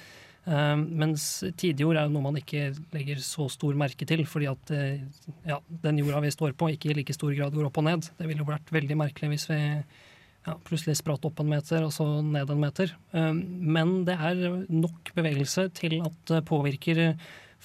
Uh, 0.46 0.76
mens 0.78 1.24
tidejord 1.58 1.98
er 1.98 2.10
noe 2.14 2.22
man 2.22 2.36
ikke 2.38 2.68
legger 2.94 3.22
så 3.26 3.48
stor 3.50 3.78
merke 3.80 4.06
til, 4.06 4.22
fordi 4.30 4.50
at 4.52 4.74
uh, 4.76 5.24
ja, 5.48 5.58
den 5.86 6.02
jorda 6.04 6.22
vi 6.28 6.34
står 6.36 6.54
på, 6.58 6.70
ikke 6.74 6.92
i 6.92 6.98
like 7.00 7.16
stor 7.18 7.34
grad 7.34 7.56
går 7.56 7.70
opp 7.72 7.80
og 7.82 7.88
ned. 7.88 8.12
Det 8.20 8.28
ville 8.30 8.44
jo 8.44 8.52
vært 8.52 8.70
veldig 8.76 9.00
merkelig 9.02 9.32
hvis 9.34 9.48
vi 9.50 9.58
ja, 9.64 10.54
plutselig 10.68 11.00
spratt 11.00 11.26
opp 11.26 11.42
en 11.42 11.50
meter 11.50 11.88
og 11.88 11.90
så 11.96 12.06
ned 12.22 12.54
en 12.54 12.62
meter. 12.62 12.94
Uh, 13.16 13.34
men 13.34 13.98
det 14.06 14.20
er 14.20 14.46
nok 14.70 15.16
bevegelse 15.18 15.72
til 15.82 15.98
at 16.06 16.22
det 16.30 16.46
påvirker 16.46 17.08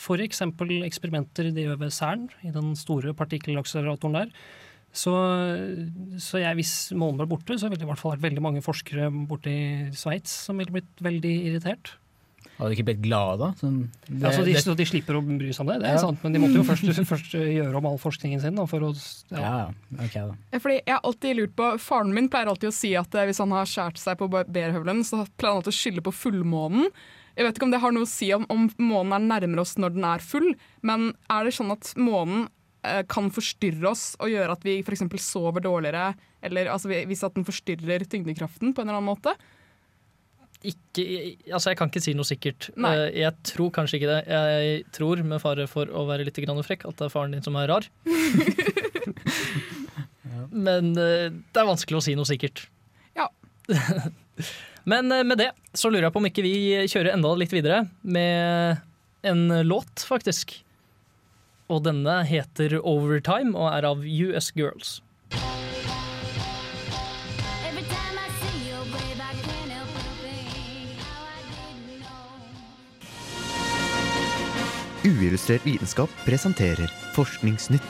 f.eks. 0.00 0.40
eksperimenter 0.86 1.52
de 1.52 1.66
gjør 1.66 1.84
ved 1.84 1.92
CERN, 1.92 2.28
i 2.46 2.54
den 2.54 2.72
store 2.78 3.12
partikkelakseleratoren 3.16 4.22
der. 4.22 4.34
Så, 4.90 5.12
så 6.18 6.40
jeg, 6.40 6.56
hvis 6.58 6.74
månen 6.98 7.20
var 7.20 7.28
borte, 7.30 7.54
så 7.60 7.68
ville 7.68 7.78
det 7.78 7.86
i 7.86 7.90
hvert 7.92 8.00
fall 8.00 8.16
vært 8.16 8.24
veldig 8.24 8.42
mange 8.42 8.62
forskere 8.64 9.10
borte 9.30 9.52
i 9.52 9.90
Sveits 9.94 10.32
som 10.48 10.58
ville 10.58 10.80
blitt 10.80 11.04
veldig 11.04 11.34
irritert. 11.52 11.92
Hadde 12.60 12.74
de 12.74 12.76
ikke 12.76 12.88
blitt 12.90 13.00
glade 13.00 13.38
da? 13.40 13.46
Sånn, 13.56 13.76
det, 14.04 14.18
altså 14.28 14.42
de, 14.44 14.52
de, 14.76 14.86
slipper 14.88 15.16
å 15.16 15.22
bry 15.24 15.48
seg 15.48 15.62
om 15.64 15.70
det, 15.70 15.78
det 15.80 15.88
er 15.88 15.94
ja. 15.96 16.02
sant, 16.02 16.20
men 16.20 16.34
de 16.34 16.42
måtte 16.42 16.58
jo 16.58 16.64
først, 16.68 16.90
først 17.08 17.36
gjøre 17.38 17.78
om 17.78 17.86
all 17.88 17.96
forskningen 18.02 18.42
sin. 18.42 18.58
Da, 18.58 18.66
for 18.68 18.84
å, 18.84 18.90
ja. 19.32 19.40
Ja, 19.40 19.62
okay, 19.96 20.26
da. 20.28 20.58
Fordi 20.60 20.76
Jeg 20.76 20.92
har 20.92 21.06
alltid 21.08 21.38
lurt 21.38 21.54
på, 21.56 21.70
Faren 21.80 22.12
min 22.16 22.28
pleier 22.32 22.50
alltid 22.52 22.68
å 22.68 22.76
si 22.76 22.92
at 23.00 23.16
eh, 23.16 23.30
hvis 23.30 23.40
han 23.40 23.54
har 23.56 23.70
skåret 23.70 24.02
seg 24.02 24.18
på 24.20 24.28
barberhøvelen, 24.34 25.00
så 25.08 25.22
pleier 25.40 25.54
han 25.54 25.62
alltid 25.62 25.72
å 25.72 25.78
skylde 25.78 26.04
på 26.04 26.12
fullmånen. 26.18 26.90
Jeg 27.38 27.46
vet 27.46 27.56
ikke 27.56 27.68
om 27.70 27.72
det 27.72 27.80
har 27.80 27.94
noe 27.96 28.04
å 28.04 28.10
si 28.10 28.28
om, 28.36 28.44
om 28.52 28.66
månen 28.76 29.16
er 29.16 29.28
nærmere 29.30 29.64
oss 29.64 29.78
når 29.80 29.94
den 29.94 30.04
er 30.10 30.24
full, 30.24 30.50
men 30.84 31.14
er 31.32 31.46
det 31.48 31.54
sånn 31.56 31.72
at 31.72 31.94
månen 31.96 32.50
eh, 32.84 33.00
kan 33.08 33.30
forstyrre 33.32 33.94
oss 33.94 34.10
og 34.20 34.34
gjøre 34.34 34.58
at 34.58 34.66
vi 34.66 34.82
f.eks. 34.84 35.06
sover 35.24 35.64
dårligere, 35.64 36.10
eller 36.44 36.74
altså, 36.74 36.92
hvis 36.92 37.24
at 37.24 37.38
den 37.38 37.48
forstyrrer 37.48 38.04
tyngdekraften 38.04 38.74
på 38.74 38.84
en 38.84 38.90
eller 38.90 39.00
annen 39.00 39.12
måte? 39.14 39.32
Ikke 40.60 41.04
Altså, 41.52 41.70
jeg 41.70 41.78
kan 41.80 41.90
ikke 41.90 42.02
si 42.04 42.14
noe 42.16 42.28
sikkert. 42.28 42.68
Nei. 42.80 42.92
Eh, 42.92 43.20
jeg 43.22 43.36
tror 43.48 43.72
kanskje 43.74 44.00
ikke 44.00 44.10
det. 44.10 44.20
Jeg 44.28 44.84
tror, 44.96 45.22
med 45.24 45.42
fare 45.42 45.66
for 45.70 45.88
å 45.88 46.04
være 46.08 46.26
litt 46.28 46.36
frekk, 46.36 46.84
at 46.88 46.98
det 46.98 47.06
er 47.06 47.12
faren 47.12 47.36
din 47.36 47.44
som 47.44 47.56
er 47.56 47.70
rar. 47.70 47.86
Men 50.50 50.92
eh, 50.98 51.30
det 51.30 51.62
er 51.62 51.68
vanskelig 51.68 52.00
å 52.00 52.04
si 52.04 52.16
noe 52.18 52.28
sikkert. 52.28 52.66
Ja. 53.16 53.30
Men 54.90 55.12
eh, 55.12 55.24
med 55.24 55.40
det 55.40 55.52
så 55.72 55.88
lurer 55.88 56.08
jeg 56.08 56.14
på 56.14 56.22
om 56.22 56.30
ikke 56.30 56.44
vi 56.44 56.56
kjører 56.90 57.14
enda 57.14 57.32
litt 57.38 57.54
videre 57.54 57.84
med 58.02 58.82
en 59.22 59.46
låt, 59.64 60.04
faktisk. 60.08 60.58
Og 61.70 61.84
denne 61.86 62.20
heter 62.26 62.80
Overtime 62.80 63.54
og 63.54 63.70
er 63.70 63.86
av 63.88 64.04
US 64.04 64.50
Girls. 64.56 64.98
Uillustrert 75.10 75.66
vitenskap 75.66 76.10
presenterer 76.22 76.90
Forskningsnytt. 77.16 77.82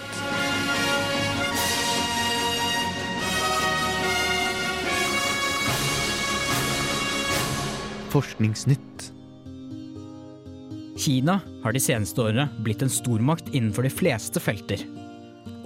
Forskningsnytt. 8.09 9.12
Kina 10.96 11.40
har 11.62 11.76
de 11.76 11.83
seneste 11.83 12.22
årene 12.24 12.46
blitt 12.64 12.80
en 12.87 12.92
stormakt 12.92 13.52
innenfor 13.52 13.85
de 13.85 13.92
fleste 13.92 14.40
felter, 14.40 14.80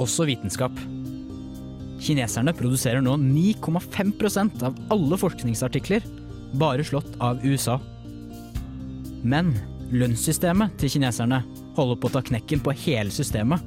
også 0.03 0.27
vitenskap. 0.27 0.75
Kineserne 2.03 2.55
produserer 2.57 3.05
nå 3.05 3.15
9,5% 3.23 4.67
av 4.67 4.83
alle 4.95 5.21
forskningsartikler, 5.23 6.03
bare 6.59 6.83
slått 6.87 7.15
av 7.23 7.39
USA. 7.47 7.79
Men 9.23 9.55
lønnssystemet 9.95 10.75
til 10.81 10.97
kineserne 10.97 11.41
holder 11.77 11.99
på 12.01 12.11
å 12.11 12.15
ta 12.17 12.23
knekken 12.27 12.63
på 12.65 12.75
hele 12.85 13.15
systemet. 13.15 13.63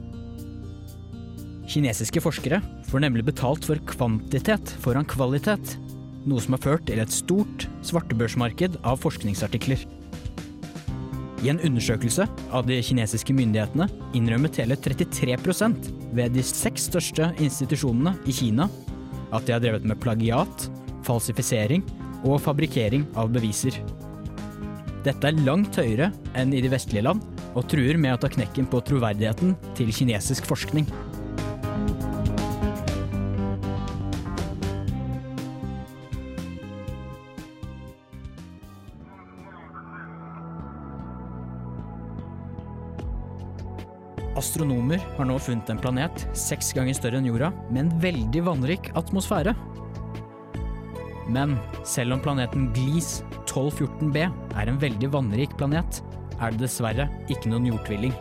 Kinesiske 1.67 2.21
forskere 2.23 2.61
får 2.87 3.03
nemlig 3.03 3.25
betalt 3.27 3.65
for 3.67 3.79
kvantitet 3.89 4.71
foran 4.83 5.07
kvalitet, 5.07 5.75
noe 6.27 6.43
som 6.43 6.55
har 6.55 6.63
ført 6.63 6.87
til 6.87 7.01
et 7.03 7.13
stort 7.13 7.67
svartebørsmarked 7.87 8.79
av 8.87 8.99
forskningsartikler. 9.03 9.83
I 11.45 11.51
en 11.51 11.61
undersøkelse 11.61 12.25
av 12.55 12.65
de 12.67 12.79
kinesiske 12.81 13.35
myndighetene 13.35 13.85
innrømmet 14.17 14.57
hele 14.63 14.77
33% 14.79 15.91
ved 16.17 16.33
de 16.33 16.43
seks 16.43 16.87
største 16.89 17.29
institusjonene 17.43 18.15
i 18.25 18.33
Kina 18.33 18.65
at 19.35 19.45
de 19.45 19.53
har 19.53 19.61
drevet 19.61 19.85
med 19.85 19.99
plagiat, 20.01 20.67
falsifisering 21.05 21.83
og 22.25 22.41
fabrikkering 22.41 23.05
av 23.19 23.29
beviser. 23.35 23.75
Dette 25.07 25.29
er 25.29 25.37
langt 25.45 25.77
høyere 25.79 26.09
enn 26.35 26.51
i 26.51 26.59
de 26.59 26.67
vestlige 26.67 27.05
land, 27.05 27.21
og 27.55 27.63
truer 27.71 27.95
med 27.95 28.11
å 28.11 28.19
ta 28.19 28.27
knekken 28.27 28.65
på 28.67 28.81
troverdigheten 28.83 29.53
til 29.77 29.93
kinesisk 29.95 30.49
forskning. 30.49 30.89
Astronomer 44.37 44.99
har 45.15 45.25
nå 45.25 45.39
funnet 45.39 45.71
en 45.71 45.79
planet 45.81 46.27
seks 46.37 46.73
ganger 46.75 46.99
større 46.99 47.21
enn 47.21 47.31
jorda, 47.31 47.53
med 47.71 47.85
en 47.85 47.95
veldig 48.03 48.43
vannrik 48.51 48.91
atmosfære. 48.99 49.55
Men 51.31 51.55
selv 51.87 52.17
om 52.17 52.21
planeten 52.23 52.69
Gliese 52.75 53.26
1214b 53.47 54.23
er 54.59 54.69
en 54.69 54.79
veldig 54.81 55.09
vannrik 55.13 55.55
planet, 55.59 56.01
er 56.37 56.53
det 56.53 56.65
dessverre 56.67 57.07
ikke 57.31 57.51
noen 57.51 57.69
jordtvilling. 57.71 58.13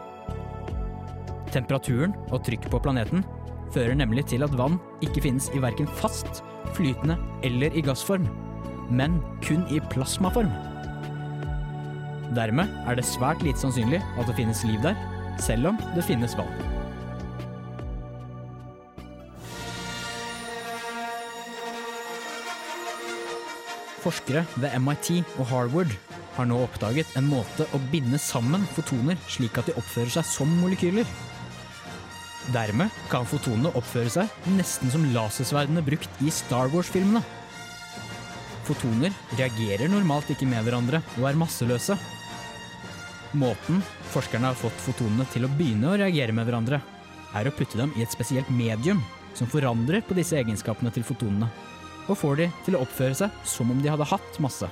Temperaturen 1.52 2.14
og 2.30 2.42
trykket 2.46 2.72
på 2.72 2.80
planeten 2.82 3.24
fører 3.74 3.96
nemlig 3.98 4.26
til 4.30 4.44
at 4.46 4.54
vann 4.58 4.78
ikke 5.04 5.24
finnes 5.26 5.50
i 5.54 5.62
verken 5.62 5.88
fast, 6.00 6.42
flytende 6.76 7.18
eller 7.46 7.74
i 7.76 7.84
gassform, 7.84 8.28
men 8.90 9.20
kun 9.44 9.66
i 9.72 9.82
plasmaform. 9.92 10.52
Dermed 12.36 12.72
er 12.86 12.98
det 12.98 13.06
svært 13.06 13.44
lite 13.46 13.62
sannsynlig 13.62 14.02
at 14.16 14.26
det 14.26 14.38
finnes 14.38 14.64
liv 14.66 14.80
der, 14.84 14.98
selv 15.42 15.72
om 15.72 15.84
det 15.94 16.06
finnes 16.06 16.34
vann. 16.38 16.75
Forskere 24.06 24.44
ved 24.62 24.70
MIT 24.78 25.08
og 25.40 25.48
Harvard 25.50 25.90
har 26.36 26.46
nå 26.46 26.60
oppdaget 26.62 27.08
en 27.18 27.26
måte 27.26 27.64
å 27.74 27.80
binde 27.90 28.20
sammen 28.22 28.62
fotoner 28.76 29.18
slik 29.26 29.56
at 29.58 29.66
de 29.66 29.74
oppfører 29.80 30.12
seg 30.14 30.28
som 30.30 30.52
molekyler. 30.60 31.08
Dermed 32.54 32.94
kan 33.10 33.26
fotonene 33.26 33.72
oppføre 33.74 34.12
seg 34.14 34.46
nesten 34.54 34.92
som 34.94 35.08
lasersverdene 35.10 35.82
brukt 35.82 36.22
i 36.22 36.30
Star 36.30 36.70
Wars-filmene. 36.70 37.24
Fotoner 38.68 39.14
reagerer 39.40 39.90
normalt 39.90 40.30
ikke 40.30 40.46
med 40.46 40.62
hverandre 40.62 41.02
og 41.16 41.26
er 41.26 41.42
masseløse. 41.42 41.98
Måten 43.34 43.82
forskerne 44.14 44.52
har 44.52 44.60
fått 44.60 44.86
fotonene 44.86 45.26
til 45.34 45.48
å 45.48 45.54
begynne 45.58 45.90
å 45.90 45.98
reagere 45.98 46.36
med 46.36 46.46
hverandre, 46.46 46.78
er 47.34 47.50
å 47.50 47.58
putte 47.58 47.82
dem 47.82 47.90
i 47.98 48.06
et 48.06 48.14
spesielt 48.14 48.54
medium 48.54 49.02
som 49.34 49.50
forandrer 49.50 50.06
på 50.06 50.14
disse 50.14 50.38
egenskapene 50.38 50.94
til 50.94 51.04
fotonene, 51.04 51.50
og 52.06 52.18
får 52.18 52.40
de 52.40 52.50
til 52.66 52.76
å 52.76 52.82
oppføre 52.86 53.16
seg 53.18 53.46
som 53.46 53.70
om 53.72 53.80
de 53.82 53.90
hadde 53.92 54.08
hatt 54.08 54.40
masse. 54.42 54.68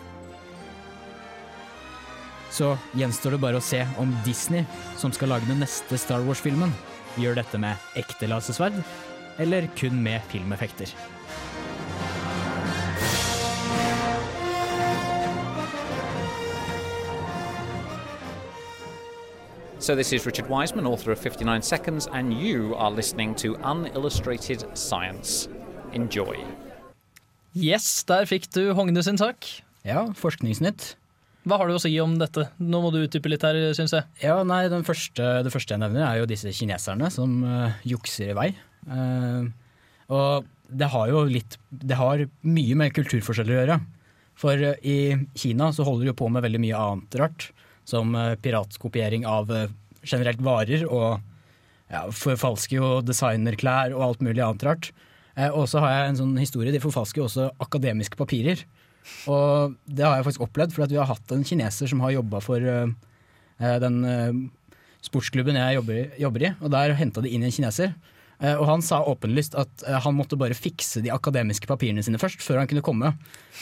Så 2.55 2.77
gjenstår 2.95 3.35
det 3.35 3.43
bare 3.43 3.59
å 3.59 3.65
se 3.65 3.81
om 3.99 4.13
Disney, 4.27 4.63
som 5.01 5.13
skal 5.13 5.33
lage 5.35 5.49
den 5.51 5.59
neste 5.65 5.99
Star 5.99 6.23
Wars-filmen, 6.23 6.71
gjør 7.19 7.41
dette 7.41 7.59
med 7.59 7.99
ekte 7.99 8.31
lasersverd, 8.31 8.79
eller 9.43 9.67
kun 9.75 9.99
med 10.03 10.23
filmeffekter. 10.31 10.95
So, 19.85 19.95
this 19.95 20.15
is 20.15 20.25
Richard 20.25 20.49
Wiseman, 20.49 20.87
author 20.87 21.13
of 21.13 21.19
59 21.19 21.61
Seconds, 21.61 22.07
and 22.07 22.33
you 22.33 22.75
are 22.77 22.91
listening 22.91 23.35
to 23.35 23.55
Unillustrated 23.59 24.79
Science. 24.79 25.47
Enjoy. 25.93 26.43
Yes, 27.55 27.87
der 28.09 28.27
fikk 28.27 28.49
du 28.55 28.73
Hogne 28.75 29.03
sin 29.07 29.19
sak. 29.21 29.47
Ja, 29.87 30.09
Forskningsnytt. 30.19 30.95
Hva 31.45 31.59
har 31.61 31.69
du 31.69 31.77
å 31.77 31.83
si 31.83 31.93
om 32.01 32.17
dette? 32.17 32.47
Nå 32.57 32.81
må 32.81 32.91
du 32.91 33.03
utdype 33.03 33.29
litt 33.29 33.45
her, 33.45 33.57
syns 33.77 33.93
jeg. 33.93 34.07
Ja, 34.25 34.39
nei, 34.49 34.65
første, 34.87 35.45
Det 35.45 35.53
første 35.53 35.77
jeg 35.77 35.83
nevner, 35.83 36.07
er 36.07 36.23
jo 36.23 36.29
disse 36.31 36.53
kineserne 36.57 37.11
som 37.13 37.43
uh, 37.45 37.77
jukser 37.85 38.33
i 38.33 38.37
vei. 38.39 38.49
Uh, 38.89 39.53
og 40.09 40.49
det 40.69 40.89
har 40.93 41.11
jo 41.11 41.23
litt 41.29 41.59
Det 41.69 41.97
har 41.97 42.25
mye 42.49 42.79
med 42.81 42.95
kulturforskjeller 42.97 43.55
å 43.55 43.61
gjøre. 43.61 43.79
For 44.41 44.65
uh, 44.73 44.81
i 44.81 45.15
Kina 45.37 45.69
så 45.77 45.85
holder 45.85 46.09
de 46.09 46.13
jo 46.15 46.19
på 46.25 46.33
med 46.33 46.47
veldig 46.47 46.63
mye 46.65 46.81
annet 46.81 47.21
rart. 47.21 47.51
Som 47.85 48.17
piratkopiering 48.41 49.27
av 49.29 49.51
generelt 50.01 50.41
varer, 50.41 50.87
og 50.89 51.21
ja, 51.93 52.07
forfalsker 52.09 52.79
jo 52.79 52.87
designerklær 53.05 53.93
og 53.93 54.07
alt 54.07 54.23
mulig 54.25 54.41
annet 54.41 54.65
rart. 54.65 54.89
Og 55.55 55.65
så 55.71 55.81
har 55.83 55.91
jeg 55.93 56.09
en 56.13 56.19
sånn 56.21 56.35
historie, 56.39 56.71
de 56.75 56.83
forfalsker 56.83 57.19
jo 57.23 57.27
også 57.27 57.49
akademiske 57.65 58.19
papirer. 58.19 58.61
Og 59.29 59.75
det 59.85 60.05
har 60.07 60.17
jeg 60.21 60.27
faktisk 60.29 60.45
opplevd, 60.47 60.75
for 60.75 60.87
vi 60.89 61.01
har 61.01 61.11
hatt 61.11 61.33
en 61.35 61.43
kineser 61.45 61.91
som 61.91 62.01
har 62.05 62.15
jobba 62.15 62.41
for 62.45 62.63
uh, 62.63 62.87
den 63.83 63.97
uh, 64.07 64.39
sportsklubben 65.05 65.59
jeg 65.59 65.77
jobber 65.77 66.15
jobber 66.23 66.47
i 66.47 66.53
og 66.55 66.71
der 66.73 66.95
henta 66.97 67.21
de 67.25 67.33
inn 67.35 67.45
en 67.45 67.53
kineser. 67.53 67.93
Og 68.45 68.65
han 68.67 68.83
sa 68.83 68.99
åpenlyst 69.07 69.55
at 69.57 69.85
han 70.05 70.17
måtte 70.19 70.37
bare 70.37 70.57
fikse 70.59 71.01
de 71.05 71.13
akademiske 71.15 71.69
papirene 71.71 72.03
sine 72.05 72.19
først, 72.21 72.43
før 72.43 72.59
han 72.61 72.69
kunne 72.69 72.83
komme. 72.85 73.13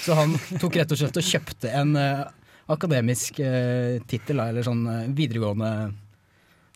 Så 0.00 0.16
han 0.16 0.32
tok 0.62 0.78
rett 0.80 0.94
og 0.94 0.98
slett 0.98 1.18
og 1.20 1.26
kjøpte 1.28 1.70
en 1.76 1.92
akademisk 2.72 3.38
eh, 3.44 4.00
tittel, 4.08 4.40
eller 4.42 4.64
sånn 4.66 4.82
videregående 5.14 5.70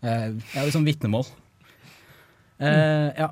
Ja, 0.04 0.66
sånn 0.70 0.86
vitnemål. 0.86 1.24
Eh, 2.60 3.08
Ja, 3.16 3.30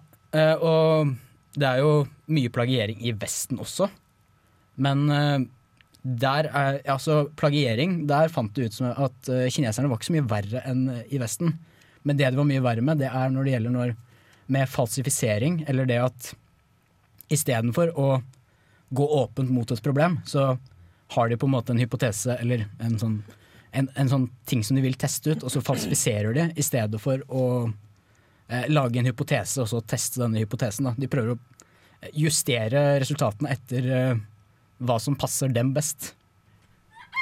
og 0.65 1.13
det 1.55 1.69
er 1.69 1.83
jo 1.83 2.05
mye 2.35 2.53
plagiering 2.53 3.03
i 3.05 3.13
Vesten 3.17 3.61
også. 3.63 3.89
Men 4.85 5.05
uh, 5.11 5.45
der 6.05 6.49
er, 6.51 6.81
altså 6.91 7.25
plagiering, 7.39 8.03
der 8.11 8.33
fant 8.33 8.55
det 8.57 8.69
ut 8.69 8.79
som 8.79 8.91
at 8.91 9.31
uh, 9.31 9.47
kineserne 9.53 9.91
var 9.91 10.01
ikke 10.01 10.11
så 10.11 10.17
mye 10.17 10.31
verre 10.31 10.65
enn 10.69 10.89
i 11.09 11.21
Vesten. 11.23 11.55
Men 12.05 12.19
det 12.21 12.29
de 12.31 12.41
var 12.41 12.49
mye 12.49 12.65
verre 12.65 12.85
med, 12.85 13.01
det 13.01 13.09
er 13.09 13.33
når 13.33 13.47
det 13.47 13.55
gjelder 13.55 13.77
når, 13.77 13.95
med 14.53 14.69
falsifisering, 14.69 15.63
eller 15.71 15.89
det 15.89 16.03
at 16.05 16.33
istedenfor 17.33 17.95
å 17.97 18.09
gå 18.95 19.07
åpent 19.23 19.51
mot 19.51 19.71
et 19.73 19.83
problem, 19.83 20.19
så 20.29 20.55
har 21.15 21.31
de 21.31 21.39
på 21.39 21.49
en 21.49 21.55
måte 21.55 21.73
en 21.73 21.81
hypotese 21.81 22.37
eller 22.41 22.67
en 22.83 22.99
sånn, 23.01 23.17
en, 23.73 23.89
en 23.97 24.11
sånn 24.11 24.27
ting 24.49 24.63
som 24.67 24.77
de 24.77 24.85
vil 24.85 24.99
teste 25.01 25.33
ut, 25.33 25.47
og 25.47 25.53
så 25.53 25.63
falsifiserer 25.65 26.37
de 26.37 26.47
i 26.55 26.65
stedet 26.65 27.01
for 27.03 27.23
å 27.29 27.45
eh, 28.49 28.69
lage 28.73 29.01
en 29.01 29.09
hypotese 29.09 29.63
og 29.63 29.71
så 29.71 29.83
teste 29.87 30.23
denne 30.23 30.43
hypotesen. 30.43 30.91
Da. 30.91 30.95
De 30.99 31.11
prøver 31.11 31.35
å 31.35 31.41
justere 32.13 32.85
resultatene 33.03 33.55
etter 33.55 33.89
eh, 33.89 34.23
hva 34.85 34.99
som 35.01 35.17
passer 35.19 35.53
dem 35.55 35.73
best. 35.77 36.13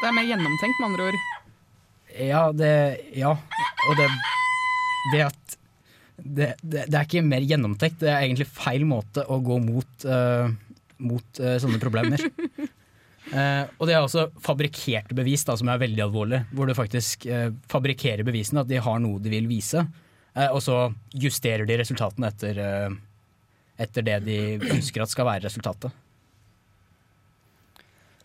Det 0.01 0.09
er 0.09 0.17
mer 0.17 0.27
gjennomtenkt, 0.27 0.81
med 0.81 0.89
andre 0.91 1.11
ord. 1.11 1.21
Ja, 2.19 2.45
det 2.53 2.75
Ja. 3.17 3.37
Og 3.89 3.97
det, 3.99 4.09
det 5.13 5.23
at 5.27 5.57
det, 6.23 6.53
det, 6.63 6.85
det, 6.87 6.95
er 6.95 7.07
ikke 7.07 7.25
mer 7.27 7.43
gjennomtenkt, 7.43 8.03
det 8.03 8.11
er 8.13 8.21
egentlig 8.23 8.47
feil 8.51 8.85
måte 8.87 9.25
å 9.27 9.41
gå 9.43 9.57
mot, 9.63 10.05
uh, 10.07 10.51
mot 11.03 11.41
uh, 11.43 11.57
sånne 11.59 11.81
problemer. 11.83 12.23
uh, 13.33 13.65
og 13.79 13.89
det 13.89 13.97
er 13.97 14.05
også 14.05 14.29
fabrikkerte 14.45 15.17
bevis, 15.19 15.43
da, 15.49 15.57
som 15.59 15.73
er 15.73 15.83
veldig 15.83 16.05
alvorlig. 16.07 16.45
Hvor 16.55 16.71
du 16.71 16.77
faktisk 16.79 17.27
fabrikkerer 17.73 18.27
bevisene, 18.29 18.63
at 18.63 18.71
de 18.71 18.79
har 18.83 19.03
noe 19.03 19.23
de 19.23 19.33
vil 19.33 19.51
vise. 19.51 19.83
Eh, 20.35 20.49
og 20.49 20.63
så 20.65 20.87
justerer 21.13 21.67
de 21.69 21.77
resultatene 21.81 22.31
etter, 22.33 22.59
eh, 22.63 22.95
etter 23.83 24.07
det 24.07 24.19
de 24.27 24.39
ønsker 24.77 25.05
at 25.05 25.13
skal 25.13 25.29
være 25.29 25.47
resultatet. 25.49 25.93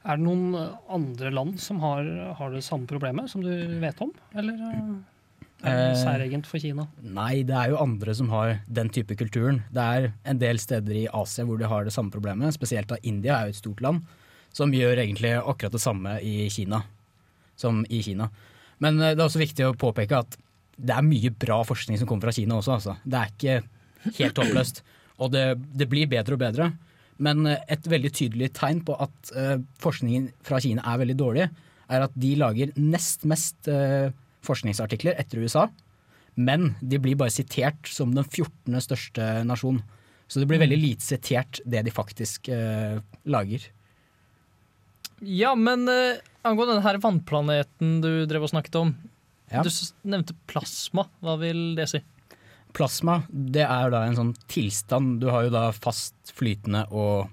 Er 0.07 0.15
det 0.15 0.23
noen 0.23 0.55
andre 0.87 1.33
land 1.35 1.59
som 1.59 1.81
har, 1.83 2.05
har 2.39 2.53
det 2.53 2.63
samme 2.63 2.87
problemet 2.87 3.27
som 3.31 3.43
du 3.43 3.51
vet 3.81 3.99
om, 4.03 4.13
eller 4.39 4.55
eh, 4.69 4.81
er 5.65 5.73
det 5.73 5.85
Eh, 5.91 5.97
særegent 5.97 6.45
for 6.45 6.61
Kina? 6.61 6.85
Nei, 7.01 7.41
det 7.47 7.55
er 7.57 7.71
jo 7.71 7.79
andre 7.81 8.13
som 8.13 8.29
har 8.29 8.59
den 8.69 8.91
type 8.93 9.15
kulturen. 9.17 9.63
Det 9.73 9.81
er 9.81 10.11
en 10.23 10.37
del 10.41 10.59
steder 10.61 10.93
i 10.93 11.07
Asia 11.09 11.45
hvor 11.45 11.57
de 11.57 11.65
har 11.65 11.87
det 11.87 11.93
samme 11.95 12.13
problemet. 12.13 12.53
Spesielt 12.53 12.91
da 12.91 12.99
India 13.01 13.39
er 13.39 13.47
jo 13.47 13.55
et 13.55 13.61
stort 13.63 13.81
land, 13.81 14.03
som 14.53 14.73
gjør 14.73 15.01
egentlig 15.01 15.33
akkurat 15.39 15.73
det 15.73 15.81
samme 15.81 16.19
i 16.21 16.47
Kina. 16.53 16.83
Som 17.57 17.85
i 17.89 18.03
Kina. 18.05 18.29
Men 18.79 19.01
eh, 19.01 19.15
det 19.15 19.21
er 19.21 19.25
også 19.25 19.41
viktig 19.41 19.65
å 19.65 19.73
påpeke 19.77 20.21
at 20.21 20.37
det 20.77 20.93
er 20.93 21.05
mye 21.05 21.31
bra 21.33 21.61
forskning 21.65 21.97
som 21.99 22.09
kommer 22.09 22.29
fra 22.29 22.35
Kina 22.37 22.59
også. 22.59 22.77
Altså. 22.77 22.95
Det 23.03 23.19
er 23.19 23.33
ikke 23.33 24.17
helt 24.19 24.41
håpløst. 24.41 24.83
Og 25.23 25.31
det, 25.33 25.45
det 25.73 25.89
blir 25.89 26.09
bedre 26.09 26.37
og 26.37 26.41
bedre. 26.43 26.69
Men 27.23 27.47
eh, 27.49 27.63
et 27.73 27.89
veldig 27.89 28.11
tydelig 28.13 28.51
tegn 28.57 28.83
på 28.85 28.95
at 29.01 29.33
uh, 29.33 29.57
forskningen 29.81 30.29
fra 30.45 30.61
Kina 30.63 30.85
er 30.85 31.01
veldig 31.01 31.17
dårlig, 31.17 31.49
er 31.87 32.05
at 32.05 32.15
de 32.19 32.33
lager 32.37 32.73
nest 32.77 33.25
mest 33.29 33.69
uh, 33.71 34.13
forskningsartikler 34.45 35.17
etter 35.17 35.41
USA. 35.41 35.67
Men 36.37 36.75
de 36.85 36.99
blir 37.01 37.17
bare 37.17 37.33
sitert 37.33 37.89
som 37.89 38.13
den 38.13 38.27
14. 38.27 38.77
største 38.85 39.31
nasjon. 39.47 39.81
Så 40.29 40.43
det 40.43 40.49
blir 40.49 40.61
veldig 40.61 40.77
lite 40.77 41.05
sitert 41.05 41.61
det 41.65 41.81
de 41.87 41.93
faktisk 41.95 42.51
uh, 42.53 43.01
lager. 43.25 43.65
Ja, 45.25 45.55
men 45.57 45.87
angående 46.45 46.75
denne 46.77 46.99
vannplaneten 47.01 47.95
du 48.03 48.11
drev 48.29 48.43
og 48.45 48.51
snakket 48.51 48.75
om. 48.77 48.91
Ja. 49.51 49.63
Du 49.63 49.71
nevnte 50.07 50.35
plasma. 50.49 51.07
Hva 51.23 51.37
vil 51.41 51.75
det 51.77 51.87
si? 51.91 52.01
Plasma 52.75 53.21
det 53.31 53.63
er 53.63 53.91
da 53.93 54.03
en 54.05 54.17
sånn 54.17 54.33
tilstand. 54.51 55.21
Du 55.21 55.29
har 55.31 55.47
jo 55.47 55.53
da 55.53 55.69
fast 55.75 56.33
flytende 56.35 56.85
og 56.91 57.29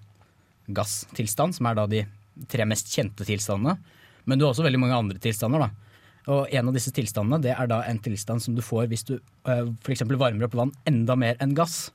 gasstilstand, 0.75 1.57
som 1.57 1.69
er 1.69 1.79
da 1.79 1.89
de 1.91 2.05
tre 2.51 2.67
mest 2.69 2.93
kjente 2.95 3.27
tilstandene. 3.27 3.77
Men 4.25 4.41
du 4.41 4.47
har 4.47 4.55
også 4.55 4.65
veldig 4.65 4.81
mange 4.81 4.97
andre 4.97 5.21
tilstander. 5.21 5.67
da. 5.67 5.85
Og 6.33 6.55
en 6.55 6.71
av 6.71 6.77
disse 6.77 6.93
tilstandene 6.95 7.43
det 7.45 7.53
er 7.53 7.69
da 7.69 7.83
en 7.85 8.01
tilstand 8.01 8.41
som 8.41 8.55
du 8.57 8.63
får 8.65 8.89
hvis 8.89 9.05
du 9.11 9.19
for 9.45 9.75
f.eks. 9.85 10.07
varmer 10.09 10.47
opp 10.47 10.57
vann 10.57 10.73
enda 10.89 11.17
mer 11.21 11.37
enn 11.45 11.53
gass. 11.57 11.91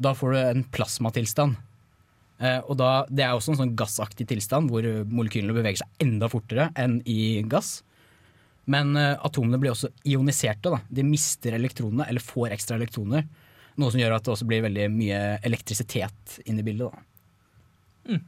Da 0.00 0.14
får 0.16 0.32
du 0.32 0.38
en 0.40 0.64
plasmatilstand. 0.72 1.58
Eh, 2.42 2.60
og 2.64 2.78
da, 2.80 3.04
Det 3.10 3.26
er 3.26 3.34
også 3.36 3.52
en 3.52 3.60
sånn 3.60 3.76
gassaktig 3.76 4.26
tilstand 4.30 4.72
hvor 4.72 4.86
molekylene 5.04 5.54
beveger 5.54 5.82
seg 5.82 6.06
enda 6.06 6.30
fortere 6.32 6.70
enn 6.80 7.00
i 7.04 7.42
gass. 7.44 7.82
Men 8.70 8.96
eh, 8.96 9.16
atomene 9.26 9.58
blir 9.58 9.72
også 9.74 9.90
ioniserte. 10.06 10.70
Da. 10.70 10.78
De 10.88 11.02
mister 11.06 11.56
elektronene, 11.58 12.06
eller 12.08 12.22
får 12.22 12.52
ekstra 12.54 12.76
elektroner. 12.78 13.26
Noe 13.80 13.90
som 13.90 14.00
gjør 14.02 14.14
at 14.18 14.26
det 14.26 14.34
også 14.34 14.46
blir 14.46 14.62
veldig 14.66 14.86
mye 14.92 15.20
elektrisitet 15.48 16.38
inn 16.46 16.60
i 16.60 16.66
bildet. 16.66 16.92
Da. 16.92 18.18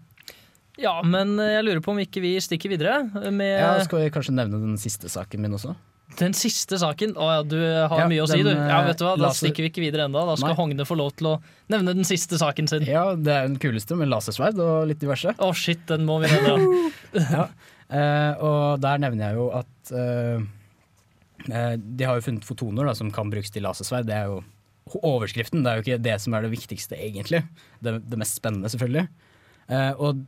Ja, 0.80 0.96
men 1.06 1.36
eh, 1.38 1.52
jeg 1.58 1.66
lurer 1.68 1.82
på 1.84 1.92
om 1.94 2.00
ikke 2.02 2.22
vi 2.24 2.34
stikker 2.42 2.72
videre 2.72 3.02
med 3.30 3.52
Ja, 3.60 3.76
skal 3.86 4.06
vi 4.06 4.14
kanskje 4.14 4.34
nevne 4.34 4.58
den 4.62 4.78
siste 4.80 5.10
saken 5.12 5.44
min 5.44 5.54
også? 5.58 5.74
den 6.18 6.34
siste 6.36 6.76
saken. 6.78 7.14
Å 7.18 7.26
ja, 7.32 7.38
du 7.42 7.56
har 7.58 8.04
Ja, 8.04 8.06
mye 8.06 8.22
å 8.22 8.26
si, 8.30 8.36
du. 8.44 8.50
Ja, 8.52 8.76
eh, 8.82 8.86
vet 8.86 9.00
du 9.00 9.04
hva, 9.06 9.16
Da 9.16 9.24
laser- 9.24 9.48
stikker 9.48 9.64
vi 9.64 9.70
ikke 9.72 9.82
videre 9.82 10.04
enda. 10.06 10.20
Da 10.28 10.36
skal 10.38 10.52
Nei. 10.52 10.58
Hogne 10.60 10.84
få 10.86 10.94
lov 11.00 11.14
til 11.18 11.26
å 11.26 11.32
nevne 11.72 11.94
den 11.96 12.06
siste 12.06 12.38
saken 12.38 12.68
sin. 12.70 12.84
Ja, 12.86 13.16
det 13.16 13.32
er 13.34 13.48
den 13.48 13.56
kuleste 13.58 13.96
med 13.98 14.12
lasersverd 14.12 14.60
og 14.62 14.86
litt 14.86 15.00
diverse. 15.02 15.34
Å 15.34 15.48
shit, 15.56 15.82
den 15.90 16.04
må 16.06 16.20
vi 16.22 16.30
nevne. 16.30 16.92
ja. 17.34 17.48
Eh, 17.94 18.42
og 18.42 18.82
der 18.82 19.00
nevner 19.02 19.28
jeg 19.28 19.38
jo 19.38 19.46
at 19.54 19.94
eh, 19.94 20.44
de 21.76 22.06
har 22.08 22.18
jo 22.18 22.24
funnet 22.26 22.46
fotoner 22.46 22.88
da, 22.88 22.94
som 22.98 23.12
kan 23.14 23.30
brukes 23.30 23.52
til 23.54 23.66
lasersverd. 23.66 24.08
Det 24.08 24.16
er 24.16 24.30
jo 24.32 24.42
overskriften, 25.04 25.62
det 25.64 25.70
er 25.70 25.78
jo 25.78 25.84
ikke 25.84 26.04
det 26.04 26.16
som 26.22 26.36
er 26.36 26.46
det 26.46 26.54
viktigste, 26.54 26.98
egentlig. 26.98 27.44
Det, 27.84 27.98
det 28.04 28.20
mest 28.20 28.40
spennende, 28.40 28.70
selvfølgelig. 28.72 29.06
Eh, 29.68 29.92
og, 30.02 30.24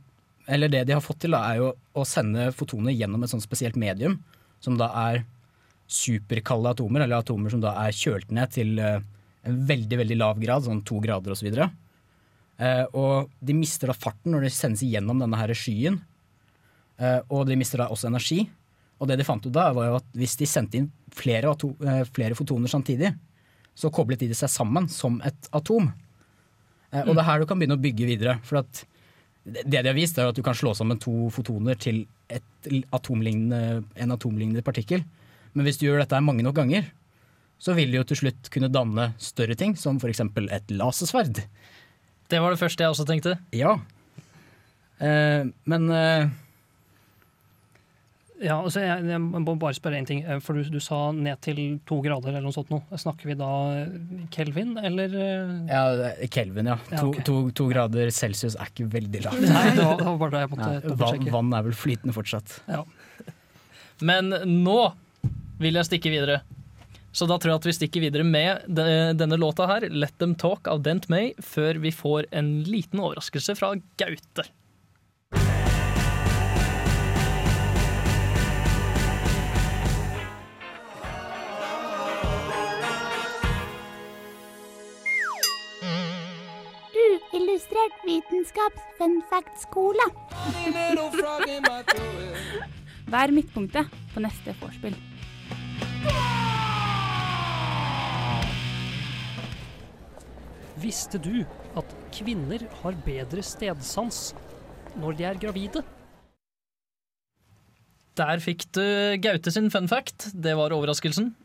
eller 0.47 0.71
det 0.71 0.85
de 0.87 0.95
har 0.95 1.03
fått 1.03 1.21
til, 1.25 1.35
da, 1.35 1.43
er 1.51 1.61
jo 1.61 1.73
å 1.97 2.05
sende 2.07 2.51
fotoner 2.55 2.95
gjennom 2.95 3.25
et 3.25 3.33
sånt 3.33 3.45
spesielt 3.45 3.77
medium, 3.79 4.19
som 4.63 4.79
da 4.79 4.89
er 5.09 5.25
superkalde 5.91 6.73
atomer, 6.73 7.05
eller 7.05 7.21
atomer 7.21 7.53
som 7.53 7.61
da 7.63 7.75
er 7.85 7.95
kjølt 7.95 8.33
ned 8.35 8.51
til 8.55 8.73
en 9.47 9.59
veldig, 9.67 9.99
veldig 10.01 10.17
lav 10.19 10.39
grad, 10.41 10.65
sånn 10.65 10.83
to 10.87 10.99
grader 11.03 11.33
osv. 11.35 11.47
Eh, 12.57 12.85
og 12.97 13.31
de 13.39 13.55
mister 13.55 13.91
da 13.91 13.95
farten 13.97 14.33
når 14.33 14.47
de 14.47 14.53
sendes 14.53 14.83
igjennom 14.85 15.21
denne 15.21 15.39
her 15.39 15.53
skyen. 15.57 15.99
Eh, 16.97 17.19
og 17.29 17.45
de 17.49 17.57
mister 17.59 17.83
da 17.83 17.89
også 17.93 18.09
energi. 18.09 18.41
Og 18.97 19.09
det 19.09 19.19
de 19.19 19.25
fant 19.27 19.45
ut 19.45 19.53
da, 19.53 19.69
var 19.75 19.91
jo 19.91 19.97
at 19.99 20.11
hvis 20.17 20.37
de 20.39 20.49
sendte 20.49 20.79
inn 20.79 20.89
flere, 21.13 21.53
eh, 21.53 22.03
flere 22.09 22.37
fotoner 22.37 22.71
samtidig, 22.71 23.13
så 23.77 23.93
koblet 23.93 24.25
de 24.25 24.33
seg 24.33 24.49
sammen 24.49 24.87
som 24.89 25.19
et 25.25 25.49
atom. 25.53 25.91
Eh, 26.91 27.03
og 27.03 27.13
det 27.13 27.21
er 27.21 27.29
her 27.29 27.39
du 27.39 27.49
kan 27.49 27.59
begynne 27.59 27.77
å 27.77 27.83
bygge 27.83 28.09
videre. 28.09 28.39
For 28.47 28.63
at 28.63 28.85
det 29.47 29.63
det 29.69 29.83
de 29.83 29.91
har 29.91 29.95
vist, 29.95 30.17
er 30.17 30.27
at 30.27 30.35
du 30.35 30.43
kan 30.43 30.57
slå 30.57 30.73
sammen 30.75 30.99
to 30.99 31.29
fotoner 31.31 31.77
til 31.79 32.05
et 32.27 32.71
atomlignende, 32.91 33.85
en 33.95 34.11
atomlignende 34.11 34.63
partikkel. 34.65 35.05
Men 35.53 35.63
hvis 35.63 35.79
du 35.79 35.87
gjør 35.87 36.01
dette 36.01 36.19
mange 36.19 36.43
nok 36.43 36.57
ganger, 36.57 36.89
så 37.57 37.73
vil 37.77 37.93
det 37.93 38.01
jo 38.01 38.07
til 38.09 38.19
slutt 38.21 38.49
kunne 38.53 38.69
danne 38.69 39.11
større 39.21 39.55
ting, 39.57 39.77
som 39.79 40.01
f.eks. 40.01 40.19
et 40.19 40.73
lasersverd. 40.73 41.39
Det 42.27 42.41
var 42.43 42.51
det 42.51 42.59
første 42.59 42.83
jeg 42.83 42.91
også 42.91 43.07
tenkte. 43.07 43.37
Ja. 43.55 43.77
Eh, 44.99 45.47
men 45.65 45.89
eh, 45.93 46.27
Ja, 48.43 48.59
altså 48.61 48.83
jeg, 48.83 49.05
jeg 49.09 49.17
må 49.23 49.55
bare 49.57 49.73
spørre 49.73 49.97
én 49.97 50.05
ting. 50.05 50.19
eh, 50.21 50.37
For 50.43 50.53
du, 50.53 50.67
du 50.69 50.77
sa 50.83 51.11
ned 51.15 51.39
til 51.41 51.61
to 51.89 51.97
grader 52.05 52.29
eller 52.35 52.43
noe 52.45 52.53
sånt 52.53 52.69
nå. 52.69 52.77
Snakker 52.93 53.31
vi 53.31 53.35
da 53.39 53.47
eh, 53.79 53.95
Kelvin, 54.35 54.75
eller 54.77 55.15
eh? 55.17 55.55
Ja, 55.71 56.11
Kelvin, 56.29 56.69
ja. 56.69 56.77
Ja, 56.91 57.01
To, 57.01 57.13
to, 57.25 57.37
to 57.57 57.65
grader 57.71 58.11
celsius 58.13 58.53
er 58.59 58.69
ikke 58.69 58.85
veldig 58.93 59.23
lavt. 59.25 59.41
Nei, 59.41 59.63
det 59.73 59.81
var, 59.87 59.97
det 59.97 60.05
var 60.11 60.19
bare 60.21 60.35
det 60.35 60.43
jeg 60.43 60.51
måtte 60.53 60.69
Nei, 60.69 60.99
vann, 61.01 61.25
vann 61.39 61.57
er 61.57 61.65
vel 61.71 61.77
flytende 61.81 62.13
fortsatt. 62.13 62.59
Ja. 62.69 62.83
Men 64.05 64.29
nå 64.63 64.77
vil 65.57 65.79
jeg 65.79 65.89
stikke 65.89 66.11
videre. 66.13 66.41
Så 67.17 67.25
da 67.25 67.39
tror 67.41 67.55
jeg 67.55 67.61
at 67.63 67.65
vi 67.65 67.73
stikker 67.73 68.03
videre 68.03 68.21
med 68.27 68.67
denne 69.17 69.39
låta 69.41 69.65
her, 69.65 69.87
'Let 69.89 70.13
Them 70.21 70.35
Talk' 70.37 70.67
av 70.69 70.83
Dent 70.85 71.07
May, 71.09 71.31
før 71.41 71.79
vi 71.81 71.89
får 71.89 72.27
en 72.37 72.51
liten 72.69 73.01
overraskelse 73.01 73.55
fra 73.57 73.71
Gaute. 73.97 74.45
Uillustrert 87.37 87.97
vitenskaps 88.01 88.81
fun 88.97 89.19
fact-skole. 89.29 90.05
Vær 93.13 93.33
midtpunktet 93.35 93.91
på 94.15 94.23
neste 94.23 94.55
vorspiel. 94.57 94.95
Visste 100.81 101.21
du 101.21 101.43
at 101.77 101.93
kvinner 102.17 102.65
har 102.81 102.97
bedre 103.05 103.45
stedsans 103.45 104.31
når 104.97 105.19
de 105.19 105.29
er 105.29 105.41
gravide? 105.45 105.85
Der 108.17 108.41
fikk 108.41 108.65
du 108.73 108.81
Gaute 109.21 109.53
sin 109.53 109.69
fun 109.69 109.85
fact. 109.85 110.31
Det 110.33 110.57
var 110.57 110.73
overraskelsen. 110.73 111.35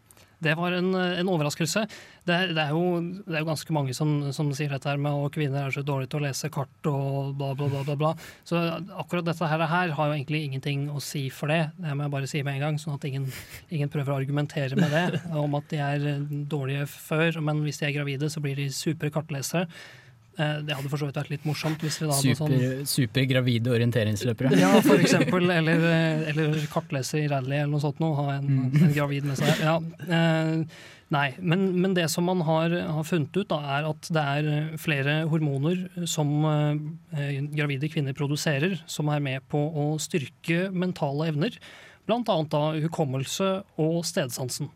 Det 0.42 0.56
var 0.58 0.74
en, 0.76 0.90
en 0.94 1.30
overraskelse. 1.32 1.84
Det 2.26 2.38
det 2.52 2.62
er, 2.62 2.72
jo, 2.74 3.00
det 3.26 3.36
er 3.36 3.42
jo 3.42 3.48
ganske 3.48 3.74
mange 3.74 3.94
som, 3.96 4.32
som 4.34 4.50
sier 4.56 4.72
dette 4.72 4.88
her 4.88 5.00
med 5.00 5.14
at 5.26 5.34
kvinner 5.34 5.66
er 5.66 5.74
så 5.74 5.84
dårlige 5.86 6.12
til 6.12 6.22
å 6.22 6.26
lese 6.26 6.50
kart 6.52 6.90
og 6.90 7.32
bla, 7.38 7.52
bla, 7.58 7.68
bla. 7.70 7.82
bla, 7.86 7.96
bla. 7.98 8.12
Så 8.48 8.60
akkurat 8.98 9.26
dette 9.26 9.48
her, 9.48 9.64
her 9.70 9.94
har 9.96 10.10
jo 10.10 10.16
egentlig 10.16 10.44
ingenting 10.48 10.88
å 10.92 11.02
si 11.02 11.28
for 11.34 11.52
det. 11.52 11.62
Det 11.78 11.96
må 11.96 12.06
jeg 12.06 12.14
bare 12.16 12.30
si 12.30 12.42
med 12.42 12.58
en 12.58 12.66
gang, 12.66 12.80
sånn 12.82 12.98
at 12.98 13.08
ingen, 13.08 13.28
ingen 13.70 13.92
prøver 13.92 14.14
å 14.14 14.20
argumentere 14.20 14.78
med 14.78 14.94
det. 14.94 15.22
Om 15.44 15.58
at 15.58 15.68
de 15.72 15.82
er 15.82 16.06
dårlige 16.50 16.86
før, 16.90 17.42
men 17.44 17.62
hvis 17.66 17.82
de 17.82 17.88
er 17.88 17.96
gravide, 17.98 18.30
så 18.32 18.42
blir 18.44 18.58
de 18.58 18.70
supre 18.74 19.12
kartlesere. 19.14 19.68
Eh, 20.42 20.62
Det 20.66 20.76
hadde 20.78 20.90
for 20.92 20.98
så 21.02 21.08
vidt 21.10 21.18
vært 21.22 21.30
litt 21.32 21.44
morsomt 21.48 21.82
hvis 21.86 22.00
vi 22.02 22.08
da 22.10 22.16
hadde 22.18 22.32
noe 22.32 22.40
sånn 22.40 22.54
Super, 22.56 22.86
supergravide 22.92 23.74
orienteringsløpere. 23.76 24.54
ja, 24.58 24.72
for 24.84 25.00
eksempel. 25.04 25.46
Eller, 25.50 25.84
eller 26.32 26.56
kartleser 26.72 27.22
i 27.24 27.28
rally 27.30 27.56
eller 27.60 27.70
noe 27.76 27.84
sånt 27.84 28.02
noe. 28.02 28.16
Ha 28.18 28.34
en, 28.40 28.50
en 28.80 28.92
gravid 28.96 29.28
med 29.30 29.38
seg. 29.40 29.62
Ja. 29.62 29.76
Eh, 30.08 30.64
nei, 31.12 31.26
men, 31.44 31.66
men 31.82 31.94
det 31.96 32.06
som 32.12 32.24
man 32.24 32.40
har, 32.48 32.72
har 32.96 33.04
funnet 33.04 33.36
ut, 33.36 33.48
da, 33.52 33.58
er 33.78 33.88
at 33.90 34.08
det 34.16 34.22
er 34.36 34.50
flere 34.80 35.18
hormoner 35.30 35.82
som 36.08 36.30
eh, 36.48 37.38
gravide 37.52 37.90
kvinner 37.92 38.16
produserer, 38.16 38.78
som 38.90 39.10
er 39.12 39.20
med 39.24 39.44
på 39.52 39.60
å 39.60 39.90
styrke 40.02 40.70
mentale 40.72 41.28
evner. 41.32 41.58
Blant 42.08 42.26
annet 42.32 42.50
da 42.50 42.62
hukommelse 42.82 43.50
og 43.78 44.00
stedsansen. 44.08 44.72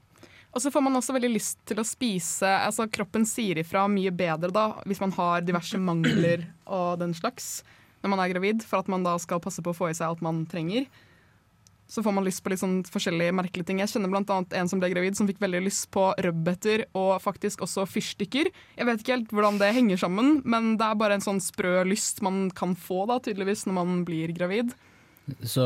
Og 0.55 0.63
så 0.63 0.71
får 0.73 0.85
man 0.87 0.97
også 0.97 1.17
veldig 1.17 1.33
lyst 1.35 1.59
til 1.69 1.81
å 1.81 1.87
spise 1.87 2.49
altså 2.49 2.87
Kroppen 2.93 3.27
sier 3.29 3.59
ifra 3.61 3.85
mye 3.93 4.13
bedre 4.15 4.53
da, 4.55 4.69
hvis 4.89 5.03
man 5.03 5.13
har 5.19 5.45
diverse 5.45 5.81
mangler 5.81 6.47
og 6.65 7.01
den 7.03 7.13
slags 7.17 7.61
når 8.07 8.13
man 8.13 8.23
er 8.23 8.31
gravid, 8.31 8.63
for 8.63 8.81
at 8.81 8.89
man 8.93 9.05
da 9.07 9.17
skal 9.19 9.43
passe 9.43 9.63
på 9.65 9.73
å 9.73 9.77
få 9.77 9.91
i 9.91 9.97
seg 9.97 10.07
alt 10.09 10.25
man 10.25 10.45
trenger. 10.51 10.87
så 11.89 12.03
får 12.03 12.13
man 12.13 12.25
lyst 12.27 12.43
på 12.43 12.51
litt 12.51 12.59
sånn 12.59 12.81
forskjellige 12.91 13.35
merkelige 13.35 13.69
ting. 13.69 13.79
Jeg 13.79 13.93
kjenner 13.93 14.11
annet 14.19 14.55
en 14.59 14.69
som 14.71 14.81
ble 14.83 14.91
gravid 14.91 15.15
som 15.15 15.29
fikk 15.29 15.39
veldig 15.43 15.61
lyst 15.63 15.87
på 15.95 16.09
rødbeter 16.19 16.83
og 16.99 17.21
faktisk 17.23 17.63
også 17.63 17.85
fyrstikker. 17.87 18.51
Jeg 18.75 18.89
vet 18.89 19.03
ikke 19.03 19.15
helt 19.15 19.35
hvordan 19.35 19.61
det 19.63 19.71
henger 19.77 20.01
sammen, 20.03 20.41
men 20.43 20.75
det 20.81 20.87
er 20.87 20.99
bare 20.99 21.19
en 21.19 21.23
sånn 21.23 21.39
sprø 21.43 21.85
lyst 21.87 22.23
man 22.27 22.49
kan 22.51 22.75
få 22.75 23.05
da, 23.07 23.21
tydeligvis 23.23 23.69
når 23.69 23.79
man 23.79 24.03
blir 24.09 24.35
gravid. 24.35 24.75
Så 25.43 25.65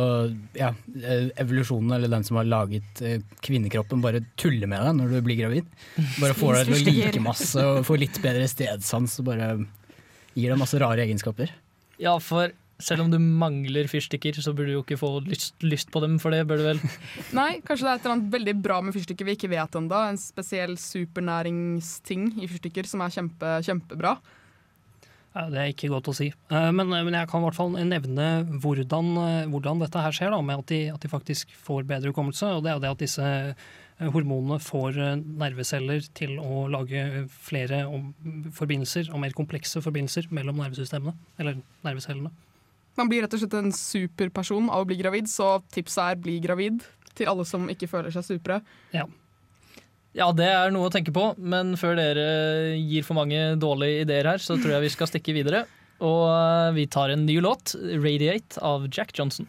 ja, 0.56 0.70
eh, 1.02 1.26
evolusjonen, 1.42 1.92
eller 1.92 2.08
den 2.08 2.24
som 2.24 2.38
har 2.40 2.48
laget 2.48 3.02
eh, 3.04 3.20
kvinnekroppen, 3.44 4.00
bare 4.00 4.22
tuller 4.40 4.70
med 4.70 4.80
deg 4.86 4.96
når 4.96 5.12
du 5.12 5.18
blir 5.26 5.40
gravid. 5.42 5.68
Bare 6.16 6.36
får 6.36 6.56
deg 6.56 6.70
til 6.70 6.78
å 6.78 6.94
like 6.96 7.24
masse 7.24 7.66
og 7.66 7.82
får 7.88 8.00
litt 8.06 8.22
bedre 8.24 8.48
stedsans 8.48 9.18
og 9.20 9.28
bare 9.28 9.52
gir 10.32 10.48
deg 10.48 10.60
masse 10.60 10.80
rare 10.80 11.04
egenskaper. 11.04 11.52
Ja, 12.00 12.16
for 12.24 12.54
selv 12.80 13.04
om 13.04 13.12
du 13.12 13.18
mangler 13.20 13.88
fyrstikker, 13.90 14.40
så 14.40 14.54
burde 14.56 14.72
du 14.72 14.78
jo 14.78 14.84
ikke 14.84 14.98
få 15.00 15.12
lyst, 15.26 15.52
lyst 15.60 15.90
på 15.92 16.00
dem 16.00 16.16
for 16.22 16.32
det, 16.32 16.46
bør 16.48 16.60
du 16.60 16.66
vel? 16.70 16.82
Nei, 17.36 17.60
kanskje 17.60 17.84
det 17.84 17.90
er 17.92 17.98
et 17.98 18.06
eller 18.06 18.16
annet 18.16 18.34
veldig 18.34 18.56
bra 18.64 18.80
med 18.84 18.96
fyrstikker 18.96 19.28
vi 19.28 19.36
ikke 19.36 19.52
vet 19.52 19.76
ennå. 19.76 20.02
En 20.08 20.20
spesiell 20.20 20.76
supernæringsting 20.80 22.30
i 22.40 22.48
fyrstikker 22.50 22.88
som 22.88 23.04
er 23.04 23.12
kjempe, 23.14 23.58
kjempebra. 23.66 24.16
Det 25.30 25.58
er 25.62 25.68
ikke 25.70 25.88
godt 25.92 26.08
å 26.10 26.14
si. 26.16 26.26
Eh, 26.50 26.70
Men, 26.74 26.88
men 26.90 27.14
jeg 27.14 27.28
kan 27.30 27.40
i 27.42 27.46
hvert 27.46 27.54
fall 27.58 27.76
nevne 27.86 28.24
hvordan, 28.64 29.10
eh, 29.22 29.44
hvordan 29.52 29.78
dette 29.84 30.02
her 30.02 30.16
skjer, 30.16 30.32
da, 30.34 30.40
med 30.42 30.64
at 30.64 30.66
de, 30.72 30.80
at 30.90 31.04
de 31.04 31.10
faktisk 31.12 31.52
får 31.54 31.86
bedre 31.86 32.10
hukommelse. 32.10 32.48
Og 32.56 32.64
det 32.66 32.72
er 32.72 32.80
det 32.82 32.90
at 32.90 33.04
disse 33.04 33.22
eh, 33.22 34.08
hormonene 34.10 34.58
får 34.64 34.98
nerveceller 35.38 36.02
til 36.18 36.34
å 36.42 36.64
lage 36.72 37.04
flere 37.46 37.84
om- 37.86 38.10
forbindelser, 38.56 39.12
og 39.14 39.20
mer 39.22 39.30
komplekse 39.36 39.82
forbindelser, 39.84 40.26
mellom 40.34 40.56
nervesystemene. 40.64 41.14
Eller 41.38 41.60
nervecellene. 41.86 42.32
Man 42.98 43.08
blir 43.08 43.22
rett 43.22 43.34
og 43.36 43.40
slett 43.44 43.54
en 43.60 43.70
superperson 43.76 44.66
av 44.68 44.82
å 44.82 44.88
bli 44.90 44.98
gravid, 44.98 45.28
så 45.30 45.60
tipset 45.72 46.02
er 46.16 46.18
bli 46.24 46.40
gravid. 46.42 46.82
Til 47.14 47.28
alle 47.30 47.44
som 47.46 47.68
ikke 47.70 47.86
føler 47.90 48.10
seg 48.14 48.24
supre. 48.26 48.60
Ja. 48.94 49.04
Ja, 50.10 50.32
det 50.34 50.48
er 50.50 50.72
noe 50.74 50.88
å 50.88 50.90
tenke 50.90 51.12
på, 51.14 51.28
men 51.38 51.76
før 51.78 51.94
dere 51.94 52.24
gir 52.74 53.04
for 53.06 53.14
mange 53.14 53.54
dårlige 53.62 54.02
ideer 54.02 54.26
her, 54.32 54.42
så 54.42 54.56
tror 54.58 54.74
jeg 54.74 54.88
vi 54.88 54.90
skal 54.96 55.10
stikke 55.10 55.36
videre. 55.36 55.62
Og 56.02 56.26
eh, 56.26 56.74
vi 56.74 56.88
tar 56.90 57.14
en 57.14 57.26
ny 57.28 57.38
låt, 57.44 57.76
'Radiate' 57.78 58.58
av 58.58 58.88
Jack 58.90 59.14
Johnson. 59.14 59.46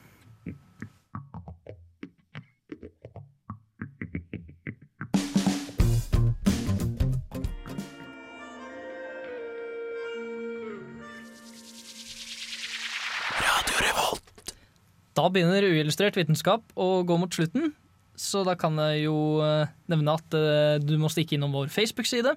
Da 15.11 15.27
begynner 15.29 15.65
uillustrert 15.67 16.15
vitenskap 16.17 16.63
å 16.79 17.01
gå 17.05 17.17
mot 17.19 17.33
slutten. 17.35 17.73
Så 18.21 18.43
da 18.45 18.53
kan 18.59 18.77
jeg 18.77 19.07
jo 19.07 19.41
eh, 19.41 19.71
nevne 19.89 20.13
at 20.19 20.37
eh, 20.37 20.77
du 20.83 20.93
må 21.01 21.09
stikke 21.09 21.37
innom 21.37 21.55
vår 21.55 21.71
Facebook-side. 21.73 22.35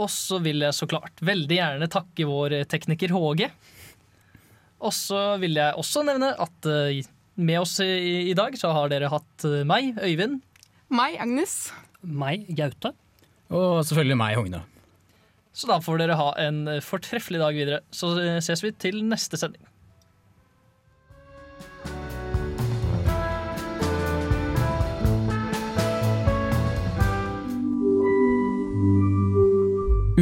Og 0.00 0.08
så 0.08 0.38
vil 0.42 0.64
jeg 0.64 0.76
så 0.76 0.88
klart 0.88 1.20
veldig 1.20 1.58
gjerne 1.58 1.90
takke 1.92 2.26
vår 2.28 2.62
tekniker 2.72 3.12
HG. 3.12 3.50
Og 4.82 4.94
så 4.96 5.20
vil 5.42 5.60
jeg 5.60 5.76
også 5.78 6.06
nevne 6.08 6.32
at 6.40 6.70
eh, 6.70 7.02
med 7.36 7.60
oss 7.60 7.78
i, 7.84 8.30
i 8.30 8.36
dag 8.36 8.56
så 8.60 8.72
har 8.76 8.88
dere 8.92 9.12
hatt 9.12 9.46
meg, 9.68 9.96
Øyvind. 10.00 10.40
Meg, 10.92 11.16
Agnes. 11.20 11.56
Meg, 12.02 12.44
Gaute. 12.56 12.92
Og 13.52 13.82
selvfølgelig 13.88 14.18
meg, 14.20 14.36
Hogne. 14.40 14.62
Så 15.56 15.68
da 15.68 15.78
får 15.84 16.00
dere 16.00 16.16
ha 16.16 16.30
en 16.40 16.64
fortreffelig 16.84 17.40
dag 17.40 17.56
videre. 17.56 17.80
Så 17.92 18.14
ses 18.44 18.64
vi 18.64 18.72
til 18.84 19.00
neste 19.04 19.40
sending. 19.40 19.64